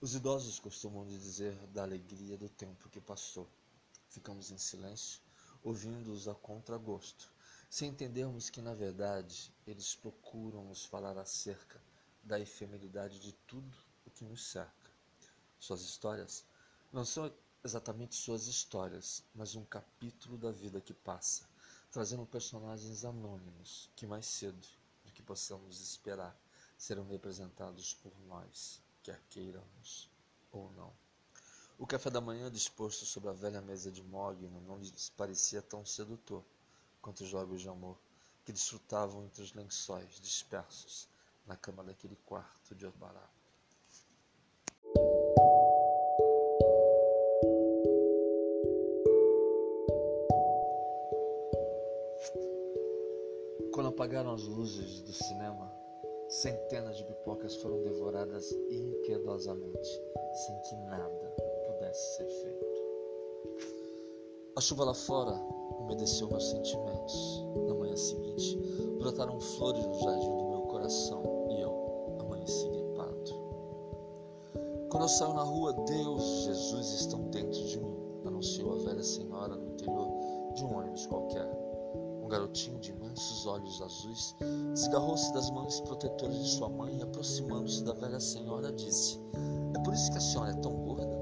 [0.00, 3.48] Os idosos costumam dizer da alegria do tempo que passou.
[4.10, 5.20] Ficamos em silêncio,
[5.64, 7.32] ouvindo-os a contragosto,
[7.68, 11.84] sem entendermos que, na verdade, eles procuram nos falar acerca
[12.26, 14.90] da efemeridade de tudo o que nos cerca.
[15.60, 16.44] Suas histórias
[16.92, 17.32] não são
[17.64, 21.48] exatamente suas histórias, mas um capítulo da vida que passa,
[21.92, 24.66] trazendo personagens anônimos que mais cedo
[25.04, 26.36] do que possamos esperar
[26.76, 30.10] serão representados por nós, quer queiramos
[30.50, 30.92] ou não.
[31.78, 35.86] O café da manhã disposto sobre a velha mesa de mogno não lhes parecia tão
[35.86, 36.44] sedutor
[37.00, 37.96] quanto os jogos de amor
[38.44, 41.08] que desfrutavam entre os lençóis dispersos
[41.46, 43.30] na cama daquele quarto de Obará.
[53.72, 55.72] Quando apagaram as luzes do cinema,
[56.28, 60.02] centenas de pipocas foram devoradas impiedosamente,
[60.46, 61.34] sem que nada
[61.66, 62.66] pudesse ser feito.
[64.56, 65.32] A chuva lá fora
[65.78, 67.44] umedeceu meus sentimentos.
[67.68, 68.56] Na manhã seguinte,
[68.98, 71.35] brotaram flores no jardim do meu coração
[74.96, 77.94] Quando eu saio na rua, Deus, Jesus estão dentro de mim,
[78.24, 80.08] anunciou a velha senhora no interior
[80.54, 81.46] de um ônibus qualquer.
[82.22, 84.34] Um garotinho de imensos olhos azuis
[84.72, 89.20] desgarrou-se das mãos protetoras de sua mãe e, aproximando-se da velha senhora, disse:
[89.74, 91.16] É por isso que a senhora é tão gorda?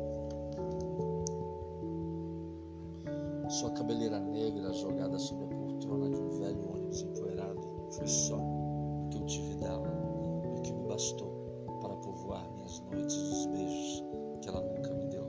[3.49, 7.61] Sua cabeleira negra jogada sobre a poltrona de um velho ônibus empoeirado
[7.91, 9.94] foi só o que eu tive dela e
[10.65, 14.05] que me bastou para povoar minhas noites dos beijos
[14.41, 15.25] que ela nunca me deu.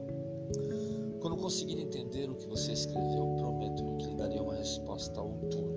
[1.21, 5.75] Quando conseguir entender o que você escreveu, prometo que lhe darei uma resposta à altura.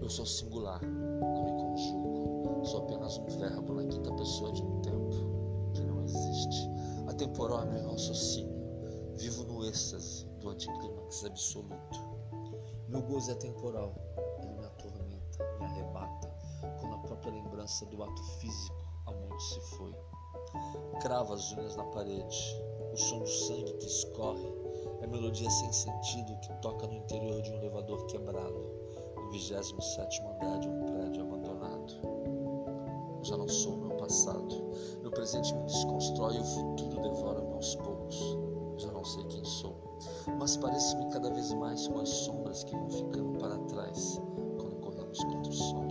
[0.00, 4.80] Eu sou singular, não me conjugo, sou apenas um verbo na quinta pessoa de um
[4.80, 6.68] tempo que não existe.
[7.08, 8.54] Atemporal é meu raciocínio,
[9.14, 11.98] vivo no êxtase do anticlímax absoluto.
[12.88, 13.94] Meu gozo é temporal,
[17.28, 19.94] a lembrança do ato físico há muito se foi.
[21.00, 22.56] Crava as unhas na parede,
[22.92, 24.52] o som do sangue que escorre
[25.02, 28.72] é melodia sem sentido que toca no interior de um elevador quebrado,
[29.16, 31.94] no 27 andar de um prédio abandonado.
[33.22, 34.70] Já não sou meu passado,
[35.02, 38.38] meu presente me desconstrói e o futuro devora-me aos poucos.
[38.78, 39.76] Já não sei quem sou,
[40.38, 44.20] mas parece-me cada vez mais com as sombras que vão ficando para trás
[44.56, 45.87] quando corremos contra o sol.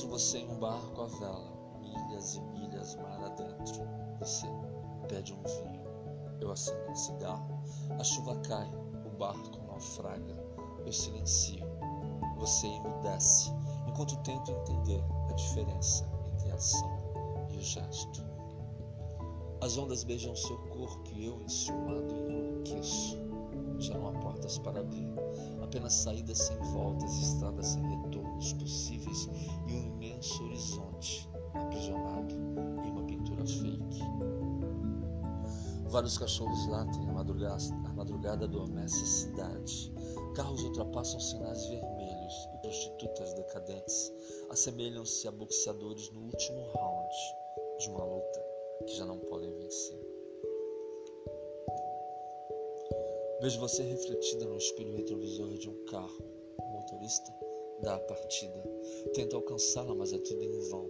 [0.00, 3.82] Encontro você em um barco à vela, milhas e milhas mar adentro.
[4.18, 4.46] Você
[5.08, 5.80] pede um vinho
[6.40, 7.60] eu acendo um cigarro.
[7.98, 8.66] A chuva cai,
[9.04, 10.42] o barco naufraga.
[10.86, 11.66] Eu silencio.
[12.38, 13.52] Você emudece,
[13.86, 16.90] enquanto tento entender a diferença entre a ação
[17.50, 18.24] e o gesto.
[19.60, 23.18] As ondas beijam seu corpo e eu, enciumado, enlouqueço.
[23.78, 25.08] Já não há portas para abrir,
[25.62, 27.82] apenas saídas sem voltas, estradas sem
[28.40, 29.28] retornos possíveis
[29.68, 32.34] e um imenso horizonte aprisionado
[32.84, 34.00] em uma pintura fake.
[35.88, 39.92] Vários cachorros latem, a madrugada, a madrugada adormece a cidade.
[40.34, 44.12] Carros ultrapassam sinais vermelhos e prostitutas decadentes
[44.50, 47.14] assemelham-se a boxeadores no último round
[47.78, 48.44] de uma luta
[48.86, 50.00] que já não podem vencer.
[53.42, 56.24] Vejo você refletida no espelho retrovisor de um carro.
[56.58, 57.32] O motorista
[57.82, 58.62] dá a partida.
[59.14, 60.88] Tenta alcançá-la, mas é tudo em vão.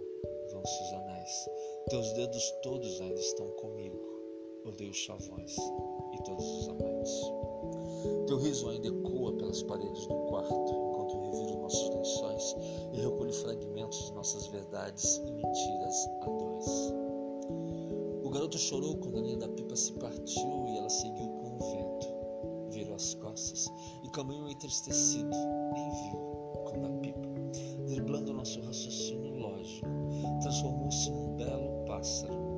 [0.51, 1.49] Vão-se os anéis.
[1.89, 4.11] Teus dedos todos ainda estão comigo
[4.65, 5.57] odeio chavões
[6.13, 7.21] e todos os amantes.
[8.27, 12.55] Teu riso ainda ecoa pelas paredes do quarto, enquanto reviro nossos lençóis
[12.93, 16.93] e recolho fragmentos de nossas verdades e mentiras a dois.
[18.23, 21.71] O garoto chorou quando a linha da pipa se partiu e ela seguiu com o
[21.71, 22.07] vento.
[22.69, 23.67] Virou as costas
[24.03, 25.35] e caminhou entristecido,
[25.73, 26.30] nem viu
[26.71, 27.27] quando a pipa,
[27.87, 29.87] driblando nosso raciocínio lógico,
[30.41, 32.51] transformou-se num belo pássaro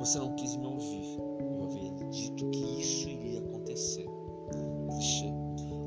[0.00, 1.18] você não quis me ouvir.
[1.40, 4.06] Eu havia dito que isso iria acontecer.
[4.88, 5.30] Clichê.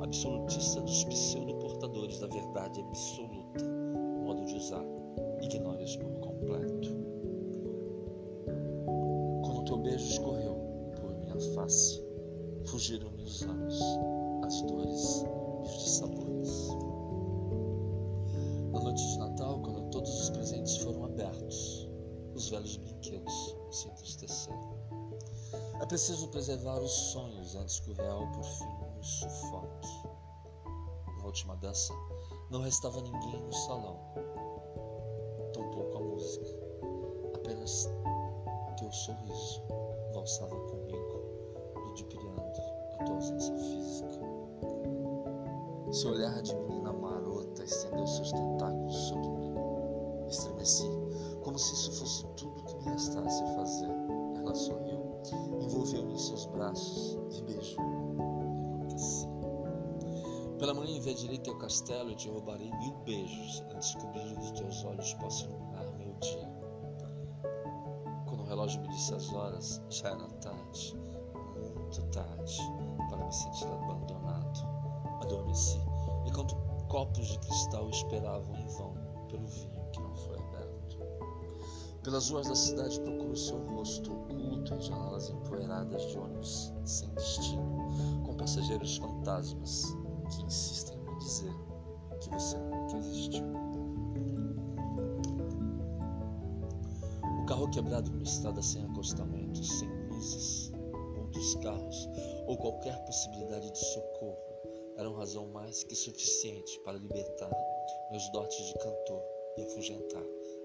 [0.01, 3.66] Absolutista dos pseudo-portadores da verdade absoluta.
[4.24, 4.86] Modo de usar.
[5.41, 6.89] Ignore-os por completo.
[9.43, 10.55] Quando teu beijo escorreu
[11.01, 12.01] por minha face,
[12.68, 13.82] fugiram-me os anos,
[14.45, 15.26] as dores
[15.64, 16.68] e os dissabores.
[18.72, 21.89] Na noite de Natal, quando todos os presentes foram abertos,
[22.36, 24.53] os velhos brinquedos se entristecer.
[25.82, 29.88] É preciso preservar os sonhos antes que o real por fim nos sufoque.
[31.20, 31.93] Na última dança,
[32.49, 33.99] não restava ninguém no salão,
[35.53, 36.45] tampouco a música,
[37.36, 37.89] apenas
[38.84, 39.61] teu sorriso
[40.14, 41.22] valsava comigo,
[41.76, 42.41] ludibriando
[42.99, 44.22] a tua ausência física.
[45.94, 49.54] Seu olhar de menina marota estendeu seus tentáculos sobre mim.
[50.28, 50.89] Estremeci,
[51.44, 53.91] como se isso fosse tudo me restasse fazer.
[54.39, 55.22] Ela sorriu,
[55.62, 57.84] envolveu-me em seus braços e beijou.
[57.84, 59.28] Enlouqueci.
[60.58, 64.52] Pela manhã invadirei teu castelo e te roubarei mil beijos antes que o brilho dos
[64.52, 66.50] teus olhos possa iluminar meu dia.
[68.28, 70.98] Quando o relógio me disse as horas, já era tarde,
[71.56, 72.58] muito tarde,
[73.10, 74.74] para me sentir abandonado.
[75.22, 75.83] Adormeci,
[76.26, 76.55] enquanto
[76.88, 78.93] copos de cristal esperavam em vão
[79.30, 80.43] pelo vinho que não foi
[82.03, 87.88] pelas ruas da cidade procuro seu rosto oculto em janelas empoeiradas de ônibus sem destino,
[88.26, 89.86] com passageiros fantasmas
[90.30, 91.53] que insistem em dizer
[92.19, 93.45] que você nunca existiu.
[97.41, 100.74] O carro quebrado numa estrada sem acostamento, sem luzes,
[101.17, 102.09] outros carros
[102.47, 104.53] ou qualquer possibilidade de socorro
[104.98, 107.52] eram razão mais que suficiente para libertar
[108.12, 109.24] meus dotes de cantor
[109.58, 110.24] e afugentar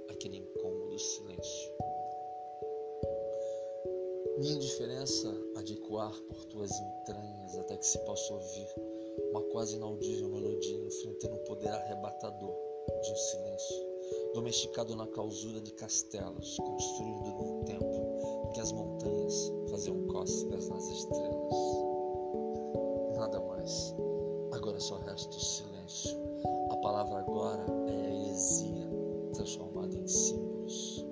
[0.08, 1.72] aquele incômodo silêncio.
[4.38, 8.68] Minha indiferença há de ecoar por tuas entranhas até que se possa ouvir
[9.30, 12.54] uma quase inaudível melodia enfrentando o poder arrebatador
[13.02, 13.76] de um silêncio,
[14.34, 20.88] domesticado na clausura de castelos construído num tempo em que as montanhas faziam cócegas nas
[20.88, 21.54] estrelas.
[23.16, 23.94] Nada mais.
[24.58, 26.18] Agora só resta o silêncio.
[26.72, 28.90] A palavra agora é a heresia
[29.32, 31.06] transformada em símbolos.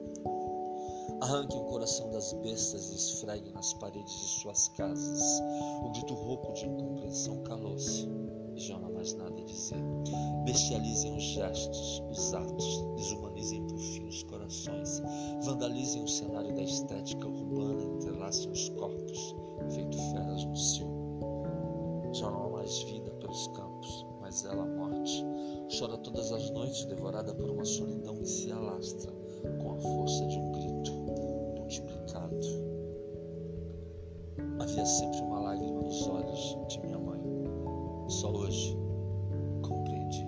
[1.21, 5.23] Arranque o coração das bestas e esfregue nas paredes de suas casas.
[5.85, 8.09] O grito rouco de incompreensão calou-se
[8.57, 9.79] e já não há mais nada a dizer.
[10.45, 15.01] Bestializem os gestos, os atos, desumanizem por fim os corações,
[15.45, 19.37] vandalizem o cenário da estética urbana, entrelacem os corpos,
[19.73, 20.97] feito feras no cio.
[22.13, 25.25] Já não há mais vida pelos campos, mas ela a morte
[25.77, 29.13] chora todas as noites, devorada por uma solidão que se alastra
[29.61, 30.93] com a força de um grito
[31.59, 32.37] multiplicado.
[34.61, 37.21] Havia sempre uma lágrima nos olhos de minha mãe.
[38.09, 38.77] Só hoje
[39.63, 40.25] compreendi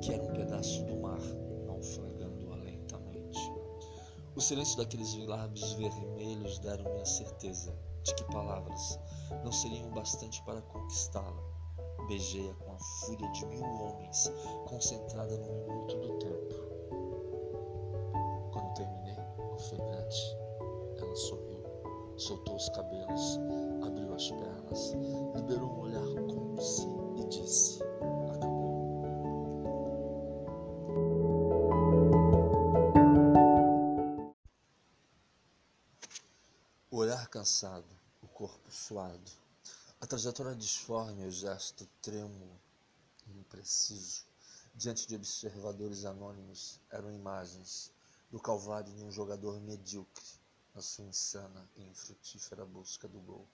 [0.00, 1.20] que era um pedaço do mar
[1.66, 3.52] naufragando lentamente.
[4.36, 8.98] O silêncio daqueles lábios vermelhos deram-me a certeza de que palavras
[9.44, 11.57] não seriam bastante para conquistá-la.
[12.08, 14.32] Beijei-a com a fúria de mil homens,
[14.66, 16.54] concentrada no minuto do tempo.
[18.50, 19.16] Quando terminei,
[19.52, 20.36] ofegante,
[20.96, 21.62] ela sorriu,
[22.16, 23.38] soltou os cabelos,
[23.84, 24.96] abriu as pernas,
[25.36, 26.86] liberou um olhar cúmplice
[27.18, 27.78] e disse:
[37.38, 37.86] cansado,
[38.22, 39.30] o corpo suado,
[40.08, 42.58] trajetória disforme, o gesto trêmulo
[43.26, 44.24] e impreciso,
[44.74, 47.92] diante de observadores anônimos, eram imagens
[48.30, 50.24] do calvário de um jogador medíocre
[50.74, 53.46] na sua insana e infrutífera busca do gol.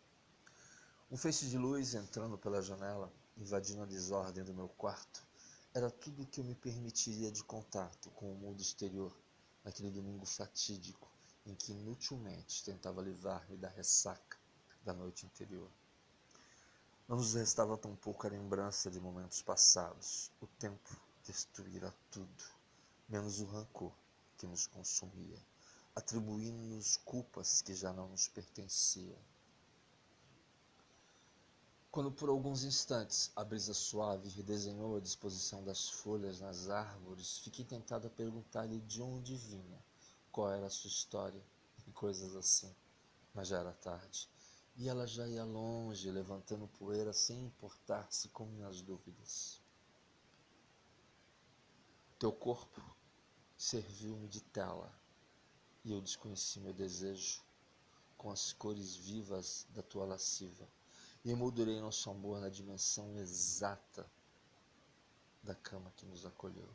[1.10, 5.26] Um feixe de luz entrando pela janela, invadindo a desordem do meu quarto,
[5.74, 9.12] era tudo o que eu me permitiria de contato com o mundo exterior
[9.64, 11.10] naquele domingo fatídico
[11.44, 14.38] em que inutilmente tentava livrar-me da ressaca
[14.84, 15.68] da noite anterior.
[17.06, 20.30] Não nos restava tão pouca lembrança de momentos passados.
[20.40, 20.96] O tempo
[21.26, 22.44] destruíra tudo,
[23.06, 23.92] menos o rancor
[24.38, 25.38] que nos consumia,
[25.94, 29.18] atribuindo-nos culpas que já não nos pertenciam.
[31.90, 37.66] Quando por alguns instantes a brisa suave redesenhou a disposição das folhas nas árvores, fiquei
[37.66, 39.78] tentado a perguntar-lhe de onde vinha,
[40.32, 41.44] qual era a sua história
[41.86, 42.74] e coisas assim.
[43.34, 44.28] Mas já era tarde,
[44.76, 49.62] e ela já ia longe, levantando poeira sem importar-se com minhas dúvidas.
[52.18, 52.82] Teu corpo
[53.56, 54.92] serviu-me de tela,
[55.84, 57.42] e eu desconheci meu desejo
[58.16, 60.66] com as cores vivas da tua lasciva
[61.24, 64.10] e emoldurei nosso amor na dimensão exata
[65.42, 66.68] da cama que nos acolheu.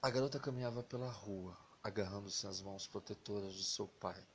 [0.00, 4.26] A garota caminhava pela rua, agarrando-se às mãos protetoras de seu pai.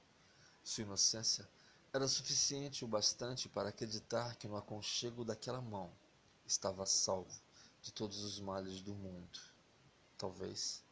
[0.68, 1.50] Sua inocência
[1.94, 5.90] era suficiente o bastante para acreditar que no aconchego daquela mão
[6.46, 7.40] estava salvo
[7.82, 9.40] de todos os males do mundo.
[10.18, 10.84] Talvez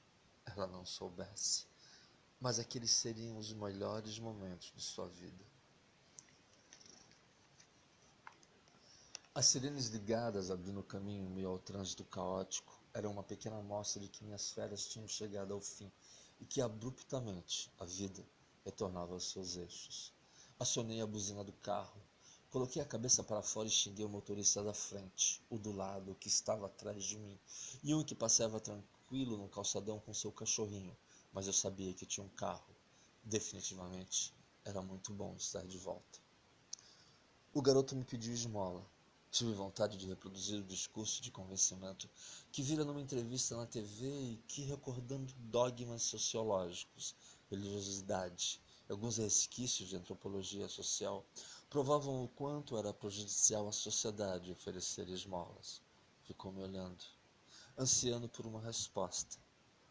[0.46, 1.68] ela não soubesse,
[2.40, 5.44] mas aqueles seriam os melhores momentos de sua vida.
[9.34, 14.24] As sirenes ligadas abrindo caminho meio ao trânsito caótico eram uma pequena amostra de que
[14.24, 15.92] minhas férias tinham chegado ao fim
[16.40, 18.26] e que abruptamente a vida
[18.66, 20.12] retornava aos seus eixos.
[20.60, 22.02] Acionei a buzina do carro,
[22.50, 26.28] coloquei a cabeça para fora e xinguei o motorista da frente, o do lado, que
[26.28, 27.40] estava atrás de mim,
[27.84, 30.98] e um que passeava tranquilo no calçadão com seu cachorrinho,
[31.32, 32.76] mas eu sabia que tinha um carro.
[33.24, 36.20] Definitivamente era muito bom estar de volta.
[37.54, 38.86] O garoto me pediu esmola.
[39.32, 42.10] Tive vontade de reproduzir o discurso de convencimento
[42.52, 47.16] que vira numa entrevista na TV e que, recordando dogmas sociológicos,
[47.56, 51.26] religiosidade e alguns resquícios de antropologia social,
[51.70, 55.82] provavam o quanto era prejudicial à sociedade oferecer esmolas.
[56.24, 57.04] Ficou me olhando,
[57.78, 59.38] ansiando por uma resposta.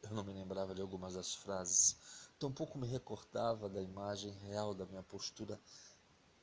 [0.02, 1.96] Eu não me lembrava de algumas das frases,
[2.38, 5.58] tampouco me recordava da imagem real da minha postura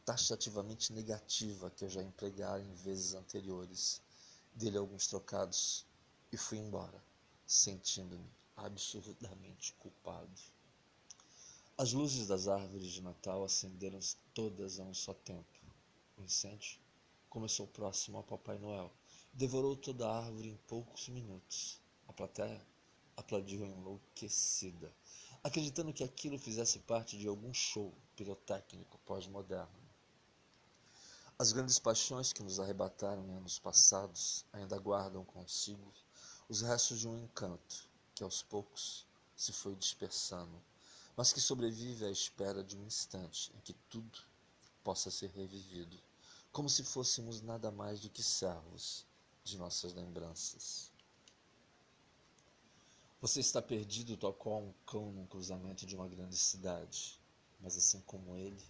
[0.04, 4.02] taxativamente negativa que eu já empregara em vezes anteriores.
[4.54, 5.86] Dele alguns trocados
[6.32, 7.02] e fui embora,
[7.46, 10.42] sentindo-me absurdamente culpado.
[11.78, 15.60] As luzes das árvores de Natal acenderam-se todas a um só tempo.
[16.18, 16.80] O incêndio
[17.30, 18.92] começou próximo ao Papai Noel
[19.34, 21.80] devorou toda a árvore em poucos minutos.
[22.08, 22.62] A plateia
[23.16, 24.94] aplaudiu enlouquecida,
[25.44, 29.80] acreditando que aquilo fizesse parte de algum show pirotécnico pós-moderno.
[31.40, 35.92] As grandes paixões que nos arrebataram em anos passados ainda guardam consigo
[36.50, 40.62] os restos de um encanto que aos poucos se foi dispersando,
[41.22, 44.18] mas que sobrevive à espera de um instante em que tudo
[44.84, 45.96] possa ser revivido,
[46.52, 49.06] como se fôssemos nada mais do que servos
[49.44, 50.92] de nossas lembranças.
[53.22, 57.20] Você está perdido tal qual um cão num cruzamento de uma grande cidade,
[57.60, 58.66] mas assim como ele,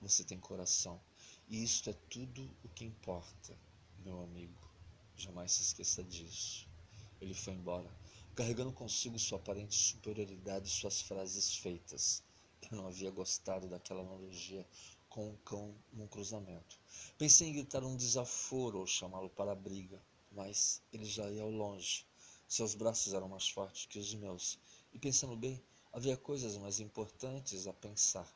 [0.00, 1.00] você tem coração
[1.48, 3.58] e isto é tudo o que importa,
[4.04, 4.70] meu amigo.
[5.16, 6.68] Jamais se esqueça disso.
[7.20, 7.90] Ele foi embora,
[8.40, 12.22] carregando consigo sua aparente superioridade e suas frases feitas.
[12.62, 14.66] Eu não havia gostado daquela analogia
[15.10, 16.80] com um cão num cruzamento.
[17.18, 21.50] Pensei em gritar um desaforo ou chamá-lo para a briga, mas ele já ia ao
[21.50, 22.06] longe.
[22.48, 24.58] Seus braços eram mais fortes que os meus,
[24.90, 25.62] e pensando bem,
[25.92, 28.26] havia coisas mais importantes a pensar.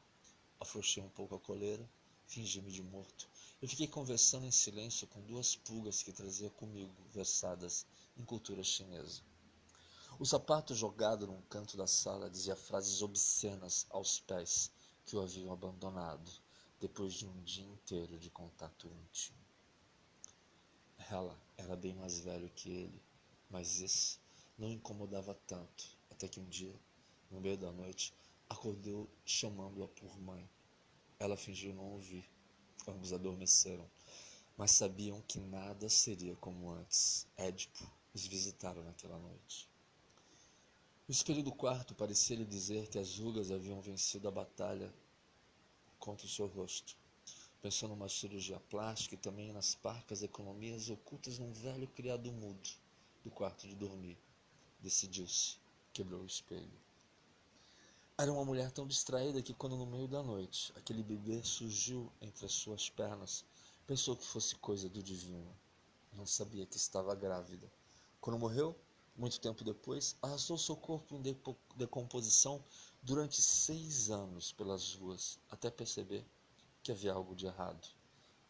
[0.60, 1.88] Afrouxei um pouco a coleira,
[2.26, 3.26] fingi-me de morto,
[3.62, 7.86] e fiquei conversando em silêncio com duas pulgas que trazia comigo, versadas
[8.18, 9.22] em cultura chinesa.
[10.16, 14.70] O sapato jogado num canto da sala dizia frases obscenas aos pés
[15.04, 16.30] que o haviam abandonado
[16.80, 19.36] depois de um dia inteiro de contato íntimo.
[21.10, 23.02] Ela era bem mais velho que ele,
[23.50, 24.20] mas isso
[24.56, 26.80] não incomodava tanto, até que um dia,
[27.28, 28.14] no meio da noite,
[28.48, 30.48] acordou chamando-a por mãe.
[31.18, 32.30] Ela fingiu não ouvir.
[32.86, 33.90] Ambos adormeceram,
[34.56, 37.26] mas sabiam que nada seria como antes.
[37.36, 39.73] Édipo os visitaram naquela noite.
[41.06, 44.90] O espelho do quarto parecia lhe dizer que as rugas haviam vencido a batalha
[45.98, 46.96] contra o seu rosto.
[47.60, 52.70] Pensou numa cirurgia plástica e também nas parcas economias ocultas num velho criado mudo
[53.22, 54.16] do quarto de dormir.
[54.80, 55.58] Decidiu-se,
[55.92, 56.80] quebrou o espelho.
[58.16, 62.46] Era uma mulher tão distraída que, quando no meio da noite aquele bebê surgiu entre
[62.46, 63.44] as suas pernas,
[63.86, 65.54] pensou que fosse coisa do divino.
[66.14, 67.70] Não sabia que estava grávida.
[68.22, 68.74] Quando morreu,
[69.16, 71.22] muito tempo depois, arrastou seu corpo em
[71.76, 72.64] decomposição
[73.02, 76.24] durante seis anos pelas ruas, até perceber
[76.82, 77.86] que havia algo de errado.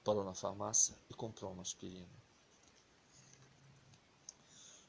[0.03, 2.25] Parou na farmácia e comprou uma aspirina.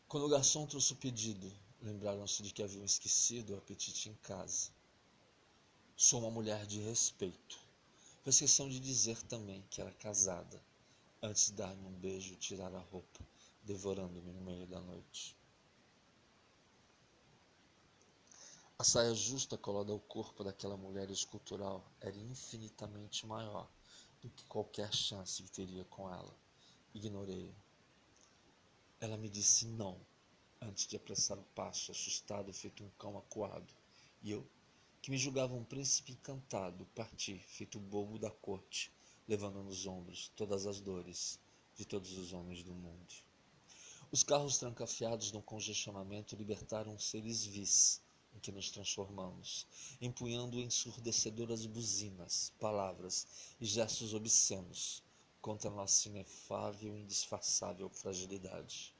[0.07, 1.51] Quando o garçom trouxe o pedido,
[1.81, 4.71] lembraram-se de que haviam esquecido o apetite em casa.
[5.97, 7.59] Sou uma mulher de respeito.
[8.23, 10.61] Fez questão de dizer também que era casada,
[11.21, 13.19] antes de dar-me um beijo e tirar a roupa,
[13.63, 15.35] devorando-me no meio da noite.
[18.77, 23.71] A saia justa colada ao corpo daquela mulher escultural era infinitamente maior
[24.21, 26.37] do que qualquer chance que teria com ela.
[26.93, 27.55] Ignorei-a.
[28.99, 29.97] Ela me disse não,
[30.59, 33.73] antes de apressar o passo, assustado, feito um cão acuado.
[34.21, 34.45] E eu,
[35.01, 38.91] que me julgava um príncipe encantado, parti, feito bobo da corte,
[39.25, 41.39] levando nos ombros todas as dores
[41.77, 43.13] de todos os homens do mundo.
[44.11, 48.03] Os carros trancafiados no congestionamento libertaram seres vis
[48.35, 49.65] em que nos transformamos,
[50.01, 55.01] empunhando ensurdecedoras buzinas, palavras e gestos obscenos
[55.41, 58.94] contra nossa inefável e indisfarçável fragilidade.